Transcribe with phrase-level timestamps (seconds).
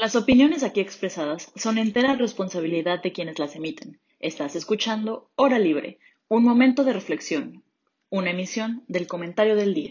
[0.00, 4.00] Las opiniones aquí expresadas son entera responsabilidad de quienes las emiten.
[4.18, 7.62] Estás escuchando Hora Libre, un momento de reflexión,
[8.08, 9.90] una emisión del comentario del día.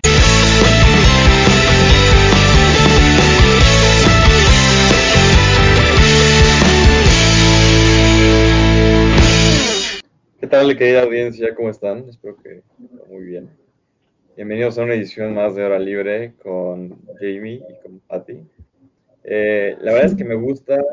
[10.39, 11.53] ¿Qué tal, querida audiencia?
[11.53, 12.09] ¿Cómo están?
[12.09, 12.63] Espero que
[13.11, 13.51] muy bien.
[14.35, 18.39] Bienvenidos a una edición más de Hora Libre con Jamie y con Patty.
[19.23, 20.83] Eh, la verdad es que me gusta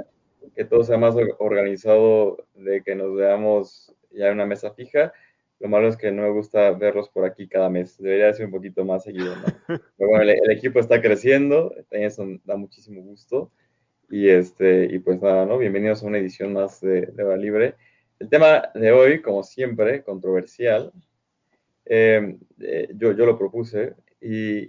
[0.54, 5.12] que todo sea más organizado, de que nos veamos ya en una mesa fija.
[5.59, 7.98] Lo malo es que no me gusta verlos por aquí cada mes.
[7.98, 9.45] Debería ser un poquito más seguido, ¿no?
[9.96, 13.51] Pero bueno, el, equipo está creciendo, eso da muchísimo gusto.
[14.10, 15.59] Y, este, y pues nada, ¿no?
[15.59, 17.74] Bienvenidos a una edición más de, de Libre.
[18.18, 20.93] El tema de hoy, como siempre, controversial.
[21.84, 24.68] Eh, eh, yo, yo lo propuse y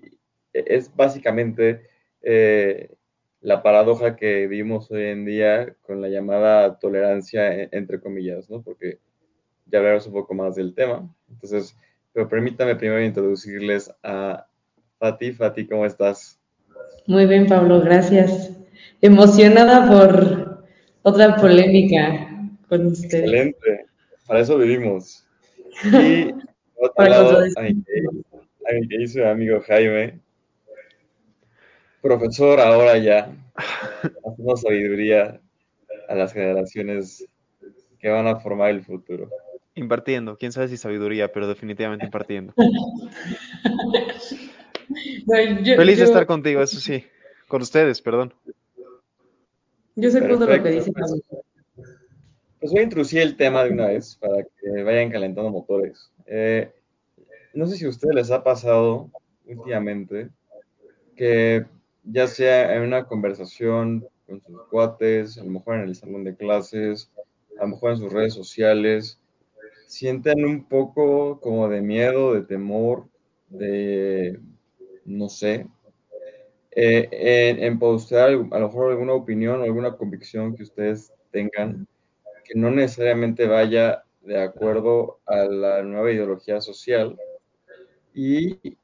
[0.53, 1.87] es básicamente
[2.21, 2.89] eh,
[3.41, 8.61] la paradoja que vimos hoy en día con la llamada tolerancia, e, entre comillas, ¿no?
[8.61, 8.99] Porque
[9.65, 11.07] ya hablaremos un poco más del tema.
[11.29, 11.77] Entonces,
[12.13, 14.47] pero permítame primero introducirles a
[14.97, 15.33] Fati.
[15.33, 16.39] Fati, ¿cómo estás?
[17.05, 18.51] Muy bien, Pablo, gracias.
[19.01, 20.65] Emocionada por
[21.03, 22.27] otra polémica
[22.67, 23.19] con usted.
[23.19, 23.85] Excelente,
[24.25, 25.23] para eso vivimos.
[25.83, 26.33] Y
[26.79, 30.19] otro lado, a mi, a mi querido amigo Jaime,
[32.07, 33.29] profesor ahora ya,
[34.25, 35.41] haciendo sabiduría
[36.07, 37.27] a las generaciones
[37.99, 39.29] que van a formar el futuro.
[39.75, 42.53] Impartiendo, quién sabe si sabiduría, pero definitivamente impartiendo.
[45.75, 47.03] Feliz de estar contigo, eso sí.
[47.47, 48.33] Con ustedes, perdón.
[49.95, 51.21] Yo sé todo lo que dice pues,
[52.59, 56.11] pues, voy a introducir el tema de una vez para que vayan calentando motores.
[56.25, 56.71] Eh,
[57.53, 59.09] no sé si a ustedes les ha pasado
[59.45, 60.29] últimamente
[61.15, 61.65] que
[62.11, 66.35] ya sea en una conversación con sus cuates, a lo mejor en el salón de
[66.35, 67.11] clases,
[67.59, 69.19] a lo mejor en sus redes sociales,
[69.87, 73.07] sienten un poco como de miedo, de temor,
[73.49, 74.39] de,
[75.05, 75.67] no sé,
[76.71, 81.87] eh, en, en, postear a lo mejor alguna opinión o alguna convicción que ustedes tengan
[82.43, 87.17] que no necesariamente vaya de acuerdo a la nueva ideología social
[88.13, 88.77] y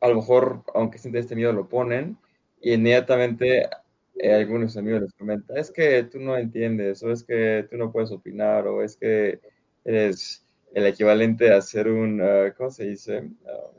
[0.00, 2.18] a lo mejor, aunque sienten este miedo, lo ponen
[2.64, 3.68] y inmediatamente
[4.16, 7.92] eh, algunos amigos les comentan, es que tú no entiendes, o es que tú no
[7.92, 9.38] puedes opinar, o es que
[9.84, 13.18] eres el equivalente a ser un, uh, ¿cómo se dice?
[13.20, 13.78] Uh,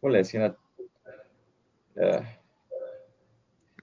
[0.00, 0.56] ¿Cómo le decían?
[1.94, 2.24] Uh,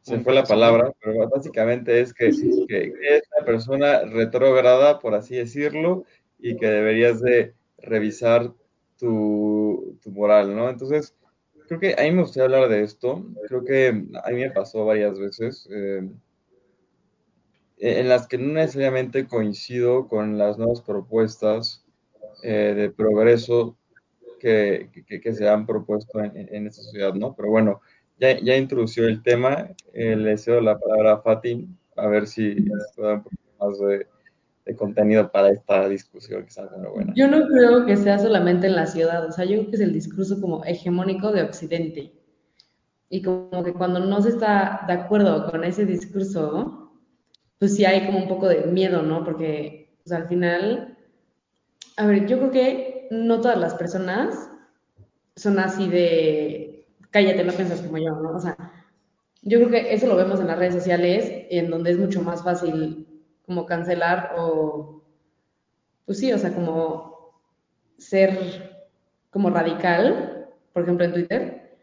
[0.02, 2.30] se fue la palabra, pero básicamente es que,
[2.68, 6.04] que, es una persona retrógrada, por así decirlo,
[6.40, 8.52] y que deberías de revisar
[8.98, 10.70] tu, tu moral, ¿no?
[10.70, 11.14] Entonces,
[11.68, 13.26] creo que a mí me gustaría hablar de esto.
[13.48, 16.10] Creo que a mí me pasó varias veces eh,
[17.78, 21.86] en las que no necesariamente coincido con las nuevas propuestas
[22.44, 23.78] eh, de progreso
[24.40, 24.90] que,
[25.34, 27.36] se han propuesto en, esta sociedad, ¿no?
[27.36, 27.82] Pero bueno,
[28.20, 29.70] ya, introdució el tema.
[29.94, 32.56] Eh, le cedo la palabra a Fatim, a ver si
[32.96, 33.30] poco
[33.60, 34.08] más de
[34.68, 37.14] de contenido para esta discusión que está muy buena.
[37.16, 39.82] Yo no creo que sea solamente en la ciudad, o sea, yo creo que es
[39.82, 42.14] el discurso como hegemónico de Occidente.
[43.10, 46.92] Y como que cuando no se está de acuerdo con ese discurso,
[47.58, 49.24] pues sí hay como un poco de miedo, ¿no?
[49.24, 50.98] Porque, pues al final,
[51.96, 54.50] a ver, yo creo que no todas las personas
[55.38, 58.32] son así de, cállate, no piensas como yo, ¿no?
[58.32, 58.58] O sea,
[59.44, 62.44] yo creo que eso lo vemos en las redes sociales, en donde es mucho más
[62.44, 63.08] fácil
[63.48, 65.02] como cancelar o,
[66.06, 67.34] pues sí, o sea, como
[67.98, 68.88] ser
[69.32, 71.80] como radical, por ejemplo en Twitter,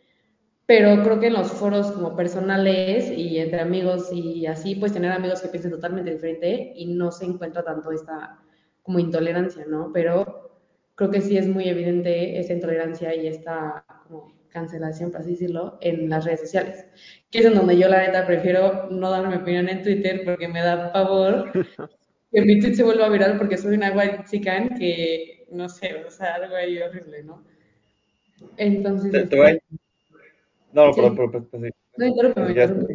[0.66, 5.10] pero creo que en los foros como personales y entre amigos y así, pues tener
[5.10, 8.38] amigos que piensen totalmente diferente y no se encuentra tanto esta
[8.82, 9.91] como intolerancia, ¿no?
[9.92, 10.50] Pero
[10.94, 15.78] creo que sí es muy evidente esa intolerancia y esta como cancelación, por así decirlo,
[15.81, 16.87] en las redes sociales.
[17.31, 20.49] Que es en donde yo, la neta, prefiero no dar mi opinión en Twitter porque
[20.49, 21.50] me da pavor
[22.32, 26.11] que mi tweet se vuelva viral porque soy una white chican que, no sé, o
[26.11, 27.43] sea, algo ahí horrible, ¿no?
[28.56, 29.11] Entonces...
[29.11, 29.58] Te, te voy
[30.73, 31.00] No, sí.
[31.00, 32.87] pero, pero, pero, no,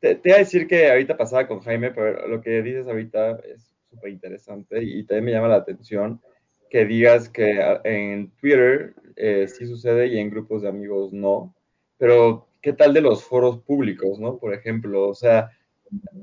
[0.00, 3.40] te, te, iba a decir que ahorita pasaba con Jaime, pero lo que dices ahorita
[3.44, 6.20] es súper interesante y también me llama la atención
[6.70, 11.54] que digas que en Twitter eh, sí sucede y en grupos de amigos no,
[11.96, 14.38] pero ¿qué tal de los foros públicos, no?
[14.38, 15.50] Por ejemplo, o sea,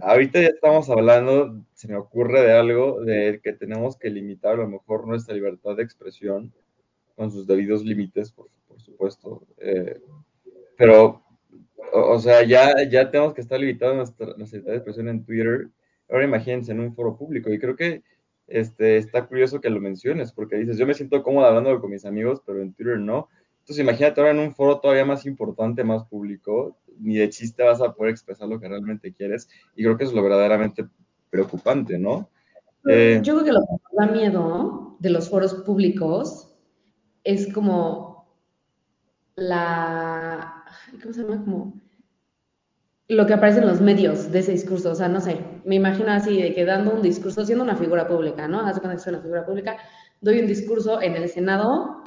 [0.02, 4.58] ahorita ya estamos hablando, se me ocurre de algo, de que tenemos que limitar a
[4.58, 6.54] lo mejor nuestra libertad de expresión
[7.16, 10.02] con sus debidos límites, por, supuesto, eh,
[10.78, 11.24] pero
[11.94, 15.70] o, sea, ya, ya tenemos que estar limitados nuestra, nuestra libertad de expresión en Twitter.
[16.10, 17.52] Ahora imagínense en un foro público.
[17.52, 18.04] Y creo que
[18.48, 22.06] este, está curioso que lo menciones, porque dices, yo me siento cómodo hablando con mis
[22.06, 23.30] amigos, pero en Twitter no.
[23.60, 27.82] Entonces imagínate ahora en un foro todavía más importante, más público, ni de chiste vas
[27.82, 29.50] a poder expresar lo que realmente quieres.
[29.76, 30.86] Y creo que eso es lo verdaderamente
[31.30, 32.30] preocupante, ¿no?
[32.88, 36.56] Eh, yo creo que lo que da miedo de los foros públicos
[37.24, 38.28] es como
[39.36, 40.64] la,
[41.02, 41.44] ¿cómo se llama?
[41.44, 41.82] Como
[43.08, 46.12] lo que aparece en los medios de ese discurso, o sea, no sé, me imagino
[46.12, 48.66] así de que dando un discurso, siendo una figura pública, ¿no?
[48.66, 49.78] Haz cuando soy una figura pública,
[50.22, 52.04] doy un discurso en el Senado,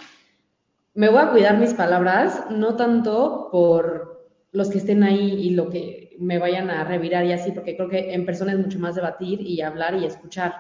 [0.95, 5.69] me voy a cuidar mis palabras, no tanto por los que estén ahí y lo
[5.69, 8.95] que me vayan a revirar y así, porque creo que en persona es mucho más
[8.95, 10.55] debatir y hablar y escuchar.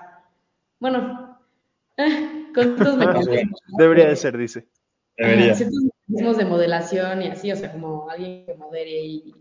[0.78, 1.38] Bueno,
[1.96, 3.60] eh, con estos mecanismos.
[3.78, 4.66] Debería de ser, dice.
[5.16, 5.54] Debería.
[5.54, 9.34] Ciertos mecanismos de modelación y así, o sea, como alguien que modere y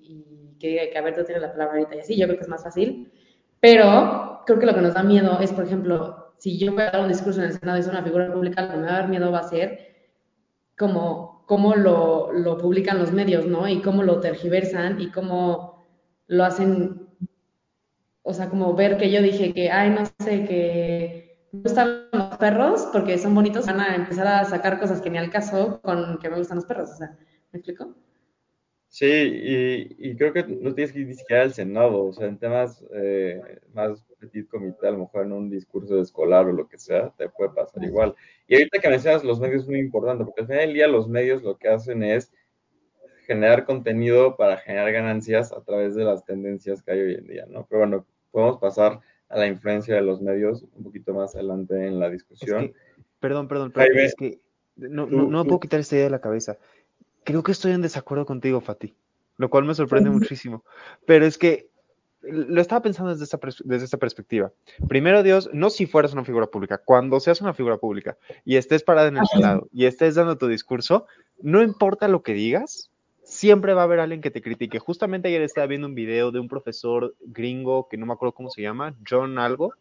[0.59, 2.44] que diga que a ver, tú tienes la palabra ahorita y así, yo creo que
[2.44, 3.12] es más fácil.
[3.68, 6.92] Pero creo que lo que nos da miedo es, por ejemplo, si yo voy a
[6.92, 8.92] dar un discurso en el Senado y soy una figura pública, lo que me va
[8.92, 10.08] a dar miedo va a ser
[10.78, 13.68] como cómo lo, lo publican los medios, ¿no?
[13.68, 15.86] Y cómo lo tergiversan y cómo
[16.28, 17.10] lo hacen,
[18.22, 22.38] o sea, como ver que yo dije que, ay, no sé, que me gustan los
[22.38, 26.19] perros porque son bonitos, van a empezar a sacar cosas que ni al caso con
[26.19, 27.18] que me gustan los perros, o sea,
[27.52, 27.94] ¿me explico?
[28.89, 32.38] Sí, y, creo que no tienes que ir ni siquiera al Senado, o sea, en
[32.38, 36.80] temas eh, más petit comité, a lo mejor en un discurso escolar o lo que
[36.80, 38.16] sea, te puede pasar igual.
[38.48, 41.07] Y ahorita que mencionas los medios es muy importante, porque al final del día los
[41.10, 42.31] medios lo que hacen es
[43.25, 47.45] generar contenido para generar ganancias a través de las tendencias que hay hoy en día,
[47.45, 47.68] ¿no?
[47.69, 52.00] Pero bueno, podemos pasar a la influencia de los medios un poquito más adelante en
[52.00, 52.74] la discusión.
[53.19, 54.40] perdón, perdón, perdón es que
[54.78, 56.57] no, no, no puedo quitar esta idea de la cabeza
[57.28, 58.96] creo que estoy en desacuerdo contigo, Fati,
[59.36, 60.64] lo cual me sorprende muchísimo.
[61.06, 61.70] Pero es que
[62.22, 64.54] lo estaba pensando desde esta, desde esta perspectiva.
[64.88, 68.82] Primero, Dios, no si fueras una figura pública, cuando seas una figura pública y estés
[68.82, 71.06] parada en el Senado y estés dando tu discurso,
[71.42, 72.92] no importa lo que digas,
[73.38, 74.80] siempre va a haber alguien que te critique.
[74.80, 78.50] Justamente ayer estaba viendo un video de un profesor gringo que no me acuerdo cómo
[78.50, 79.74] se llama, John algo,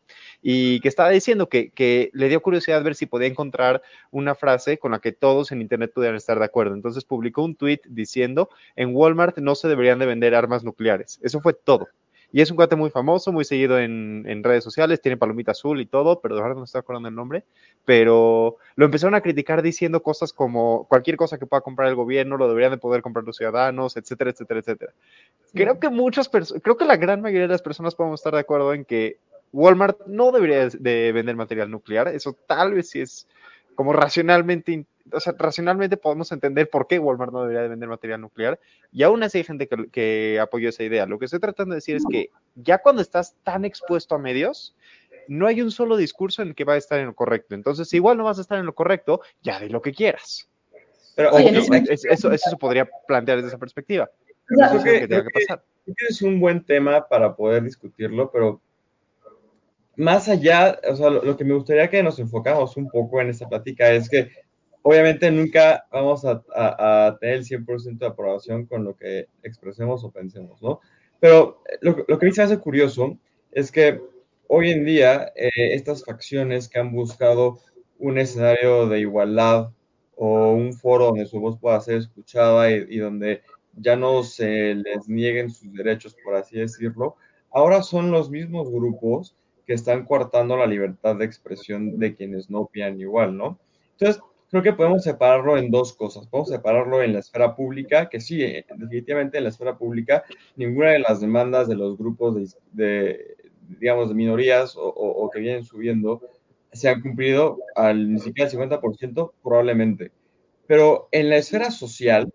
[0.43, 4.79] y que estaba diciendo que, que, le dio curiosidad ver si podía encontrar una frase
[4.79, 6.75] con la que todos en Internet pudieran estar de acuerdo.
[6.75, 11.19] Entonces publicó un tweet diciendo, en Walmart no se deberían de vender armas nucleares.
[11.23, 11.89] Eso fue todo.
[12.33, 15.87] Y es un cuate muy famoso, muy seguido en, redes sociales, tiene palomita azul y
[15.87, 17.45] todo, pero de verdad no estoy acordando el nombre.
[17.85, 22.37] Pero lo empezaron a criticar diciendo cosas como cualquier cosa que pueda comprar el gobierno
[22.37, 24.93] lo deberían de poder comprar los ciudadanos, etcétera, etcétera, etcétera.
[25.55, 28.41] Creo que muchas personas, creo que la gran mayoría de las personas podemos estar de
[28.41, 29.19] acuerdo en que
[29.53, 32.09] Walmart no debería de vender material nuclear.
[32.09, 33.27] Eso tal vez sí es
[33.75, 38.21] como racionalmente o sea, racionalmente podemos entender por qué Walmart no debería de vender material
[38.21, 38.59] nuclear
[38.93, 41.07] y aún así hay gente que, apoyó esa idea.
[41.07, 44.77] Lo que estoy tratando de decir es que ya cuando estás tan expuesto a medios,
[45.29, 47.55] no hay un solo discurso en el que va a estar en lo correcto.
[47.55, 50.49] Entonces, si igual no vas a estar en lo correcto, ya de lo que quieras.
[51.15, 54.11] Pero eso, eso, se podría plantear desde esa perspectiva.
[54.45, 55.65] Creo que, que, pasar.
[56.09, 58.61] es un buen tema para poder discutirlo, pero
[59.97, 63.49] más allá, o sea, lo, que me gustaría que nos enfocamos un poco en esta
[63.49, 64.31] plática es que
[64.87, 70.63] obviamente nunca vamos a, tener el 100% de aprobación con lo que expresemos o pensemos,
[70.63, 70.79] ¿no?
[71.19, 73.19] Pero eh, lo, que me hace curioso
[73.51, 74.01] es que
[74.47, 77.59] hoy en día eh, estas facciones que han buscado
[77.99, 79.73] un escenario de igualdad
[80.15, 83.43] o un foro donde su voz pueda ser escuchada y, donde
[83.75, 87.17] ya no se les nieguen sus derechos, por así decirlo,
[87.51, 89.35] ahora son los mismos grupos
[89.67, 93.59] que están coartando la libertad de expresión de quienes no opinan igual, ¿no?
[93.99, 96.27] Entonces, creo que podemos separarlo en dos cosas.
[96.27, 100.25] Podemos separarlo en la esfera pública, que sí, eh, definitivamente en la esfera pública,
[100.57, 103.37] ninguna de las demandas de los grupos de,
[103.79, 106.23] digamos, de minorías o, que vienen subiendo
[106.73, 110.13] se han cumplido al ni siquiera el 50%, probablemente.
[110.67, 112.31] Pero en la esfera social,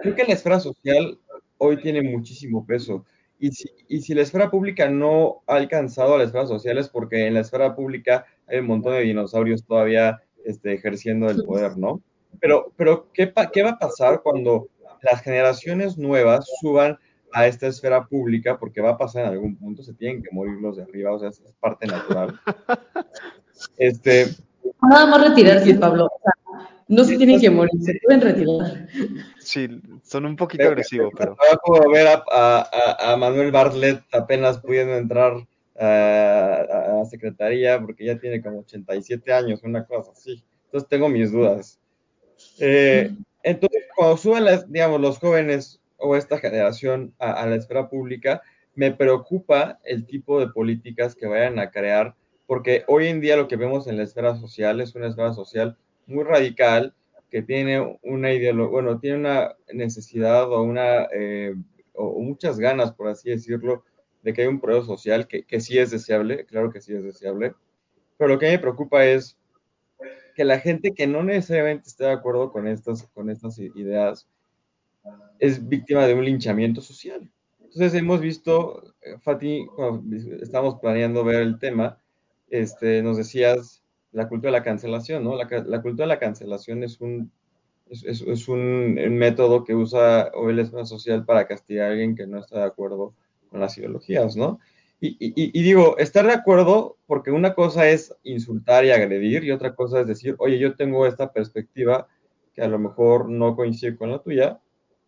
[0.00, 1.18] creo que la esfera social
[1.58, 3.04] hoy tiene muchísimo peso.
[3.40, 7.26] Y si, y si la esfera pública no ha alcanzado a las esferas sociales, porque
[7.26, 12.00] en la esfera pública hay un montón de dinosaurios todavía este, ejerciendo el poder, ¿no?
[12.40, 14.68] Pero, pero ¿qué, ¿qué va a pasar cuando
[15.02, 16.98] las generaciones nuevas suban
[17.32, 18.58] a esta esfera pública?
[18.58, 21.18] Porque va a pasar en algún punto, se tienen que morir los de arriba, o
[21.18, 22.38] sea, es parte natural.
[23.78, 24.26] Este,
[24.82, 26.08] Nada más retirarse, Pablo.
[26.88, 28.86] no se tienen que morir, se pueden retirar.
[29.38, 29.68] Sí,
[30.02, 31.36] son un poquito agresivos, pero.
[31.64, 35.34] Puedo ver a, a, a, Manuel Bartlett apenas pudiendo entrar
[35.78, 40.42] a, secretaría porque ya tiene como 87 años, una cosa así.
[40.66, 41.78] Entonces tengo mis dudas.
[42.58, 48.42] Eh, entonces, cuando suban las, digamos, los jóvenes o esta generación a, la esfera pública,
[48.74, 52.14] me preocupa el tipo de políticas que vayan a crear,
[52.46, 55.76] porque hoy en día lo que vemos en la esfera social es una esfera social
[56.06, 56.94] muy radical,
[57.30, 61.54] que tiene una ideología, bueno, tiene una necesidad o una, eh,
[61.94, 63.84] o muchas ganas, por así decirlo,
[64.22, 67.02] de que hay un proceso social que, que sí es deseable, claro que sí es
[67.02, 67.54] deseable,
[68.16, 69.36] pero lo que me preocupa es
[70.34, 74.28] que la gente que no necesariamente esté de acuerdo con estas, con estas ideas
[75.38, 77.28] es víctima de un linchamiento social.
[77.60, 81.98] Entonces hemos visto, eh, Fati, cuando estamos planeando ver el tema,
[82.48, 85.36] este, nos decías la cultura de la cancelación, ¿no?
[85.36, 87.32] La, la cultura de la cancelación es un,
[87.90, 92.58] es, un, método que usa o el social para castigar a alguien que no está
[92.58, 93.14] de acuerdo
[93.52, 94.58] con las ideologías, ¿no?
[95.04, 100.00] Y, digo, estar de acuerdo, porque una cosa es insultar y agredir, y otra cosa
[100.00, 102.06] es decir, oye, yo tengo esta perspectiva
[102.54, 104.60] que a lo mejor no coincide con la tuya,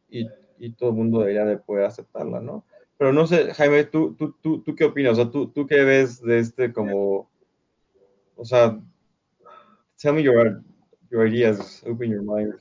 [0.08, 0.28] y,
[0.76, 2.64] todo el mundo debería de poder aceptarla, ¿no?
[2.98, 5.12] Pero no sé, Jaime, ¿tú, tú, tú, tú qué opinas?
[5.12, 7.30] O sea, ¿tú, ¿tú qué ves de este como,
[8.34, 8.80] o sea,
[9.96, 10.62] tell me your,
[11.10, 12.54] your ideas, open your mind.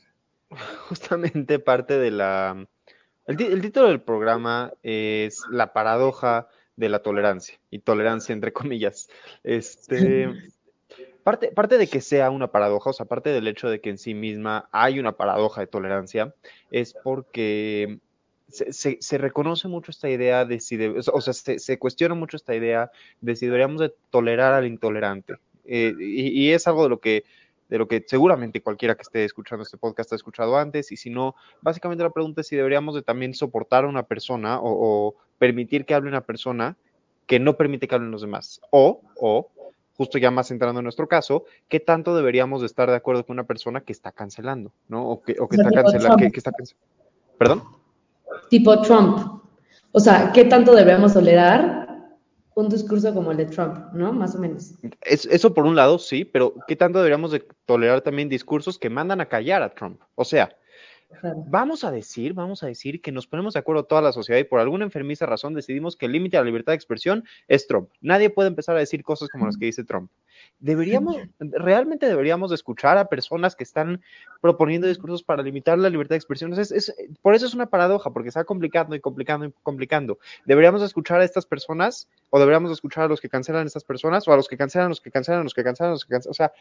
[0.89, 2.67] Justamente parte de la...
[3.25, 9.09] El, título del programa es La paradoja de la tolerancia, y tolerancia entre comillas.
[9.43, 10.29] Este,
[11.23, 13.97] parte, parte de que sea una paradoja, o sea, parte del hecho de que en
[13.97, 16.33] sí misma hay una paradoja de tolerancia,
[16.71, 17.99] es porque
[18.49, 22.55] se, se, reconoce mucho esta idea de si, o sea, se, se, cuestiona mucho esta
[22.55, 25.35] idea de si deberíamos de tolerar al intolerante.
[25.65, 27.23] Eh, y, es algo de lo que
[27.73, 31.09] de lo que seguramente cualquiera que esté escuchando este podcast ha escuchado antes, y si
[31.09, 35.83] no, básicamente la pregunta es si deberíamos de también soportar a una persona o, permitir
[35.83, 36.77] que hable una persona
[37.25, 39.49] que no permite que hablen los demás, o, o,
[39.97, 43.33] justo ya más entrando en nuestro caso, qué tanto deberíamos de estar de acuerdo con
[43.33, 45.09] una persona que está cancelando, ¿no?
[45.09, 46.87] O que, o que está cancelando, que, está cancelando.
[47.39, 47.63] ¿Perdón?
[48.51, 49.41] Tipo Trump.
[49.91, 51.82] O sea, ¿qué tanto deberíamos tolerar
[52.55, 54.13] un discurso como el de Trump, ¿no?
[54.13, 54.73] Más o menos.
[55.01, 59.21] eso por un lado, sí, pero ¿qué tanto deberíamos de tolerar también discursos que mandan
[59.21, 60.01] a callar a Trump?
[60.15, 60.55] O sea,
[61.47, 64.43] Vamos a decir, vamos a decir que nos ponemos de acuerdo toda la sociedad y
[64.43, 67.89] por alguna enfermiza razón decidimos que el límite a la libertad de expresión es Trump.
[68.01, 70.09] Nadie puede empezar a decir cosas como las que dice Trump.
[70.59, 74.01] Deberíamos, realmente deberíamos escuchar a personas que están
[74.41, 76.53] proponiendo discursos para limitar la libertad de expresión.
[76.53, 80.19] Es, por eso es una paradoja, porque está complicando y complicando y complicando.
[80.45, 84.27] Deberíamos escuchar a estas personas o deberíamos escuchar a los que cancelan a estas personas
[84.27, 86.31] o a los que cancelan, a los que cancelan, los que cancelan, los que cancelan.
[86.31, 86.53] O sea,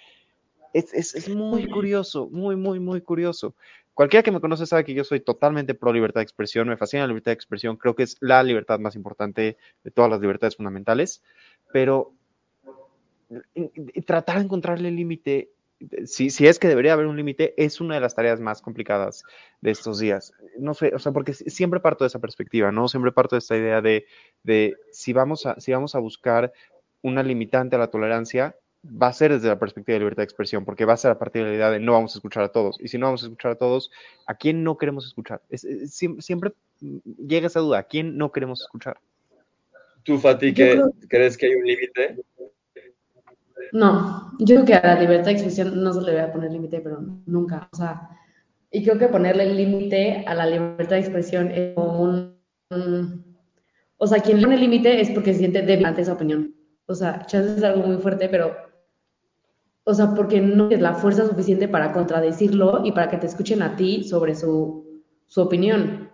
[0.72, 3.54] es, es, muy curioso, muy, muy, muy curioso.
[3.94, 7.02] Cualquiera que me conoce sabe que yo soy totalmente pro libertad de expresión, me fascina
[7.02, 10.56] la libertad de expresión, creo que es la libertad más importante de todas las libertades
[10.56, 11.22] fundamentales,
[11.72, 12.14] pero
[14.06, 15.50] tratar de encontrarle el límite,
[16.04, 19.24] si, si, es que debería haber un límite, es una de las tareas más complicadas
[19.60, 20.32] de estos días.
[20.58, 22.88] No sé, o sea, porque siempre parto de esa perspectiva, ¿no?
[22.88, 24.06] Siempre parto de esta idea de,
[24.42, 26.52] de si, vamos a, si vamos a buscar
[27.02, 30.64] una limitante a la tolerancia, va a ser desde la perspectiva de libertad de expresión,
[30.64, 32.48] porque va a ser a partir de la idea de no vamos a escuchar a
[32.48, 32.76] todos.
[32.80, 33.90] Y si no vamos a escuchar a todos,
[34.26, 35.40] ¿a quién no queremos escuchar?
[35.52, 38.98] siempre, llega esa duda, ¿a quién no queremos escuchar?
[40.02, 42.16] ¿Tú, Fati, que, crees que hay un límite?
[43.72, 46.50] No, yo creo que a la libertad de expresión no se le voy a poner
[46.50, 47.68] límite, pero nunca.
[47.72, 48.10] O sea,
[48.70, 52.36] y creo que ponerle límite a la libertad de expresión es como un,
[53.96, 56.52] o sea, quien le pone límite es porque se siente débil ante esa opinión.
[56.86, 58.71] O sea, chance es algo muy fuerte, pero
[59.84, 63.62] o sea, porque no es la fuerza suficiente para contradecirlo y para que te escuchen
[63.62, 66.10] a ti sobre su, su opinión.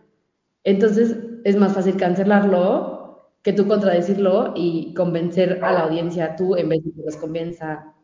[0.64, 2.98] Entonces, es más fácil cancelarlo
[3.42, 7.94] que tú contradecirlo y convencer a la audiencia tú en vez de que los convenza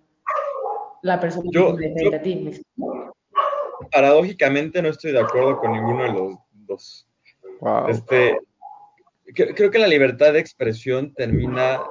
[1.02, 2.50] la persona yo, que a ti.
[3.92, 7.08] Paradójicamente no estoy de acuerdo con ninguno de los dos.
[7.88, 8.38] Este,
[9.34, 11.82] creo que la libertad de expresión termina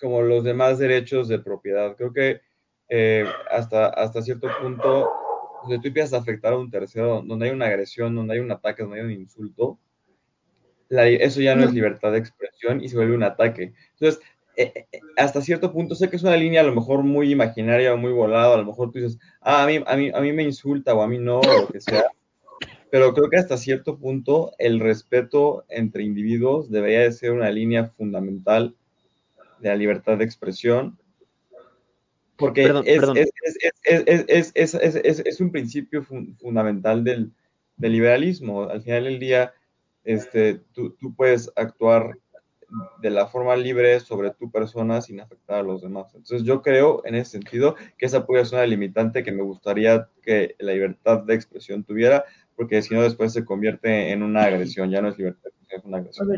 [0.00, 1.96] como los demás derechos de propiedad.
[1.96, 2.40] Creo que
[2.88, 5.10] eh, hasta, hasta cierto punto,
[5.68, 8.50] si tú empiezas a afectar a un tercero, donde hay una agresión, donde hay un
[8.50, 9.78] ataque, donde hay un insulto,
[10.90, 13.72] eso ya no es libertad de expresión y se vuelve un ataque.
[13.92, 14.20] Entonces,
[14.56, 17.92] eh, eh, hasta cierto punto, sé que es una línea a lo mejor muy imaginaria
[17.92, 20.32] o muy volada, a lo mejor tú dices, ah, a mí, a mí, a mí
[20.32, 22.04] me insulta o a mí no, o lo que sea,
[22.90, 27.86] pero creo que hasta cierto punto el respeto entre individuos debería de ser una línea
[27.86, 28.76] fundamental
[29.58, 30.96] de la libertad de expresión
[32.36, 32.64] porque
[34.54, 37.30] es, un principio fundamental del,
[37.78, 38.64] liberalismo.
[38.64, 39.52] Al final del día,
[40.04, 42.16] este, tú, puedes actuar
[43.00, 46.06] de la forma libre sobre tu persona sin afectar a los demás.
[46.14, 50.08] Entonces yo creo en ese sentido que esa puede ser una limitante que me gustaría
[50.22, 52.24] que la libertad de expresión tuviera,
[52.56, 55.98] porque si no después se convierte en una agresión, ya no es libertad, es una
[55.98, 56.28] agresión.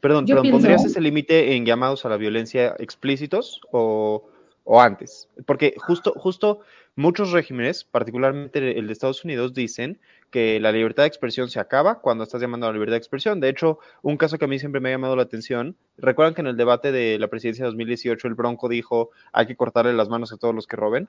[0.00, 4.28] Perdón, perdón ¿pondrías ese límite en llamados a la violencia explícitos o,
[4.66, 5.28] o antes?
[5.46, 6.60] Porque justo, justo
[6.96, 9.98] muchos regímenes, particularmente el de Estados Unidos, dicen
[10.30, 13.40] que la libertad de expresión se acaba cuando estás llamando a la libertad de expresión.
[13.40, 16.40] De hecho, un caso que a mí siempre me ha llamado la atención, recuerdan que
[16.40, 20.08] en el debate de la presidencia de 2018 el Bronco dijo hay que cortarle las
[20.08, 21.08] manos a todos los que roben.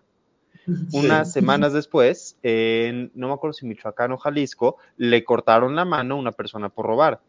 [0.92, 6.16] Unas semanas después, en, no me acuerdo si Michoacán o Jalisco, le cortaron la mano
[6.16, 7.22] a una persona por robar.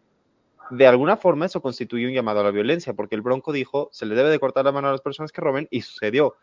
[0.71, 4.07] De alguna forma eso constituye un llamado a la violencia, porque el Bronco dijo, se
[4.07, 6.37] le debe de cortar la mano a las personas que roben, y sucedió.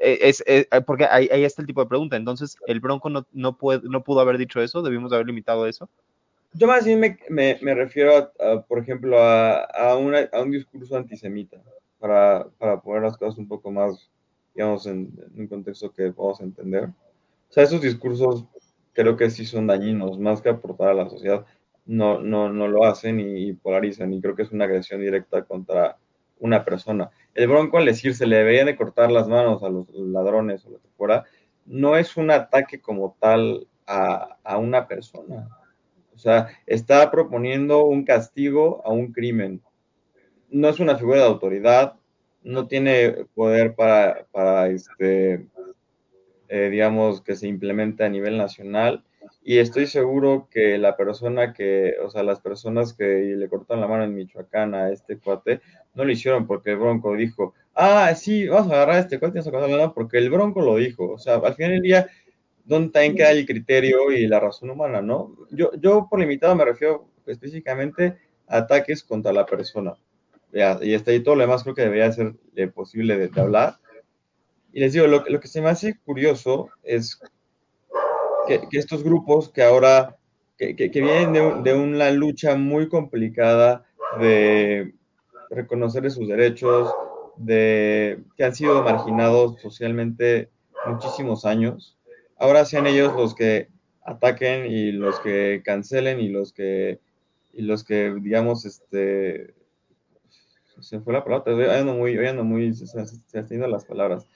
[0.00, 2.16] E, es, e, porque ahí, está el tipo de pregunta.
[2.16, 4.82] Entonces, ¿el Bronco no, no, puede, no pudo haber dicho eso?
[4.82, 5.88] ¿Debimos haber limitado eso?
[6.52, 7.18] Yo más bien me,
[7.60, 8.32] me, refiero,
[8.68, 11.60] por ejemplo, a, a, un discurso antisemita,
[11.98, 14.08] para, para poner las cosas un poco más
[14.54, 16.84] digamos, en, un contexto que podamos entender.
[16.84, 18.44] O sea, esos discursos
[18.92, 21.44] creo que sí son dañinos, más que aportar a la sociedad,
[21.86, 25.98] no, no, no lo hacen y, polarizan, y creo que es una agresión directa contra
[26.38, 27.10] una persona.
[27.34, 30.70] El bronco al decir se le deberían de cortar las manos a los ladrones o
[30.70, 31.24] lo que fuera,
[31.66, 35.48] no es un ataque como tal a, a una persona.
[36.14, 39.62] O sea, está proponiendo un castigo a un crimen.
[40.48, 41.94] No es una figura de autoridad,
[42.44, 45.46] no tiene poder para, para este,
[46.48, 49.02] eh, digamos, que se implemente a nivel nacional.
[49.42, 53.88] Y estoy seguro que la persona que, o sea, las personas que le cortan la
[53.88, 55.60] mano en Michoacán a este cuate,
[55.94, 59.38] no lo hicieron porque el Bronco dijo, ah, sí, vamos a agarrar a este cuate
[59.38, 61.12] y vamos a la mano porque el Bronco lo dijo.
[61.12, 62.06] O sea, al final del día,
[62.64, 65.36] ¿dónde también queda el criterio y la razón humana, no?
[65.50, 68.16] Yo, yo por limitado me refiero específicamente
[68.46, 69.94] a ataques contra la persona
[70.82, 73.78] y está ahí todo lo demás creo que debería ser eh, posible de, hablar.
[74.72, 77.20] Y les digo, lo, lo, que se me hace curioso es
[78.46, 80.16] que, estos grupos que ahora,
[80.56, 83.84] que, vienen de, de, una lucha muy complicada
[84.20, 84.94] de
[85.50, 86.92] reconocer sus derechos,
[87.36, 90.50] de que han sido marginados socialmente
[90.86, 91.98] muchísimos años,
[92.38, 93.68] ahora sean ellos los que
[94.04, 97.00] ataquen y los que cancelen y los que,
[97.52, 99.54] y los que digamos, este,
[100.80, 104.26] se fue la palabra, hoy ando muy, hoy ando muy, se, se, las palabras.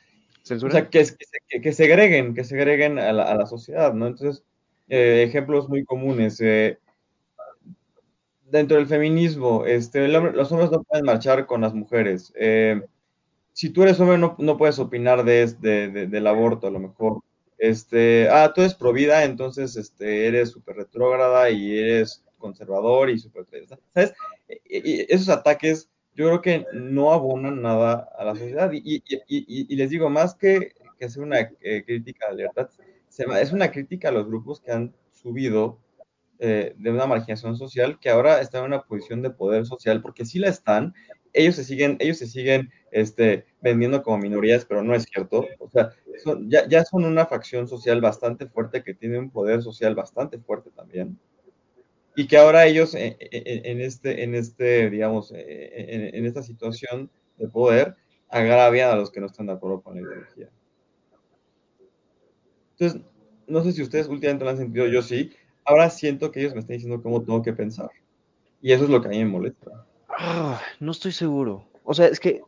[0.50, 1.04] O sea, que,
[1.48, 4.06] que, que, segreguen, que segreguen a la, a la sociedad, ¿no?
[4.06, 4.42] Entonces,
[4.88, 6.40] eh, ejemplos muy comunes.
[6.40, 6.78] Eh,
[8.50, 12.32] dentro del feminismo, este, los hombres no pueden marchar con las mujeres.
[12.36, 12.80] Eh,
[13.52, 17.20] si tú eres hombre, no, no puedes opinar de, de, del aborto, a lo mejor.
[17.58, 23.46] Este, ah, tú eres provida, entonces este, eres súper retrógrada y eres conservador y súper...
[23.92, 24.14] ¿Sabes?
[24.64, 28.72] Y esos ataques yo creo que no abonan nada a la sociedad.
[28.72, 32.68] Y, y, y, les digo, más que, hacer una eh, crítica a la libertad,
[33.40, 35.78] es una crítica a los grupos que han subido
[36.40, 40.24] eh, de una marginación social, que ahora están en una posición de poder social, porque
[40.24, 40.92] sí la están,
[41.32, 45.46] ellos se siguen, ellos se siguen este, vendiendo como minorías, pero no es cierto.
[45.60, 45.92] O sea,
[46.48, 50.70] ya, ya son una facción social bastante fuerte que tiene un poder social bastante fuerte
[50.70, 51.16] también
[52.18, 57.08] y que ahora ellos eh, eh, eh, en, este, en este, digamos, en, esta situación
[57.36, 57.94] de poder
[58.28, 60.50] agravian a los que no están de acuerdo con la ideología.
[62.72, 63.02] Entonces,
[63.46, 65.30] no sé si ustedes últimamente lo han sentido, yo sí.
[65.64, 67.90] Ahora siento que ellos me están diciendo cómo tengo que pensar.
[68.60, 69.86] Y eso es lo que a mí me molesta.
[70.08, 71.68] Ah, no estoy seguro.
[71.84, 72.42] O sea, es que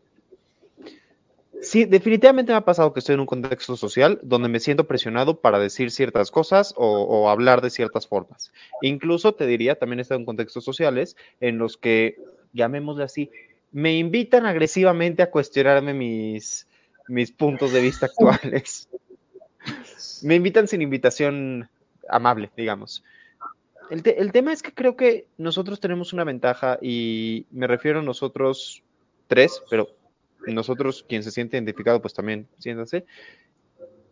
[1.63, 5.41] Sí, definitivamente me ha pasado que estoy en un contexto social donde me siento presionado
[5.41, 8.53] para decir ciertas cosas o, hablar de ciertas formas.
[8.81, 12.17] Incluso te diría, también he estado en contextos sociales en los que,
[12.55, 13.31] llamémosle así,
[13.73, 16.67] me invitan agresivamente a cuestionarme mis,
[17.37, 18.89] puntos de vista actuales.
[20.23, 21.69] me invitan sin invitación
[22.09, 23.05] amable, digamos.
[23.91, 28.85] El tema es que creo que nosotros tenemos una ventaja y me refiero a nosotros
[29.27, 29.89] tres, pero
[30.47, 33.05] nosotros, quien se siente identificado, pues también siéntase.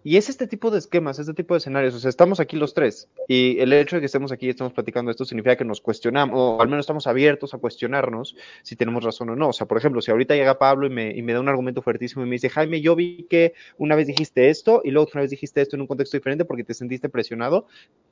[0.05, 1.95] Y es este tipo de esquemas, este tipo de escenarios.
[1.95, 3.09] O sea, estamos aquí los tres.
[3.27, 6.35] Y el hecho de que estemos aquí y estemos platicando esto significa que nos cuestionamos,
[6.39, 9.49] o al menos estamos abiertos a cuestionarnos si tenemos razón o no.
[9.49, 11.83] O sea, por ejemplo, si ahorita llega Pablo y me, y me da un argumento
[11.83, 15.21] fuertísimo y me dice, Jaime, yo vi que una vez dijiste esto y luego otra
[15.21, 17.67] vez dijiste esto en un contexto diferente porque te sentiste presionado,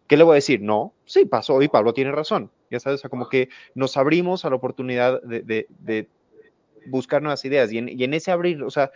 [0.09, 0.61] ¿qué le voy a decir?
[0.61, 2.51] No, sí, pasó y Pablo tiene razón.
[2.71, 6.09] Ya sabes, o sea, como que nos abrimos a la oportunidad de, de, de
[6.89, 8.91] buscar nuevas ideas y en, ese abrir, o sea,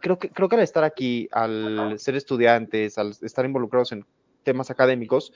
[0.00, 4.04] creo que, creo que al estar aquí, al ser estudiantes, al estar involucrados en
[4.42, 5.32] temas académicos,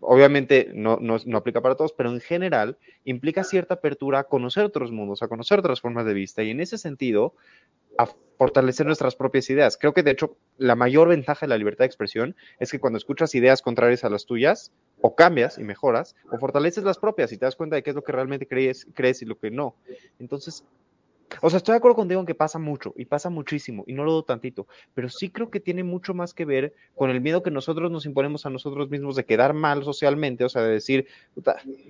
[0.00, 4.64] obviamente no, no, no, aplica para todos, pero en general implica cierta apertura a conocer
[4.64, 6.42] otros mundos, a conocer otras formas de vista.
[6.42, 7.34] Y en ese sentido,
[8.38, 9.76] fortalecer nuestras propias ideas.
[9.76, 12.96] Creo que de hecho la mayor ventaja de la libertad de expresión es que cuando
[12.96, 17.38] escuchas ideas contrarias a las tuyas, o cambias y mejoras, o fortaleces las propias y
[17.38, 19.74] te das cuenta de qué es lo que realmente crees, crees y lo que no.
[20.18, 20.64] Entonces,
[21.40, 24.04] o sea, estoy de acuerdo contigo en que pasa mucho y pasa muchísimo y no
[24.04, 27.42] lo dudo tantito, pero sí creo que tiene mucho más que ver con el miedo
[27.42, 31.06] que nosotros nos imponemos a nosotros mismos de quedar mal socialmente, o sea, de decir,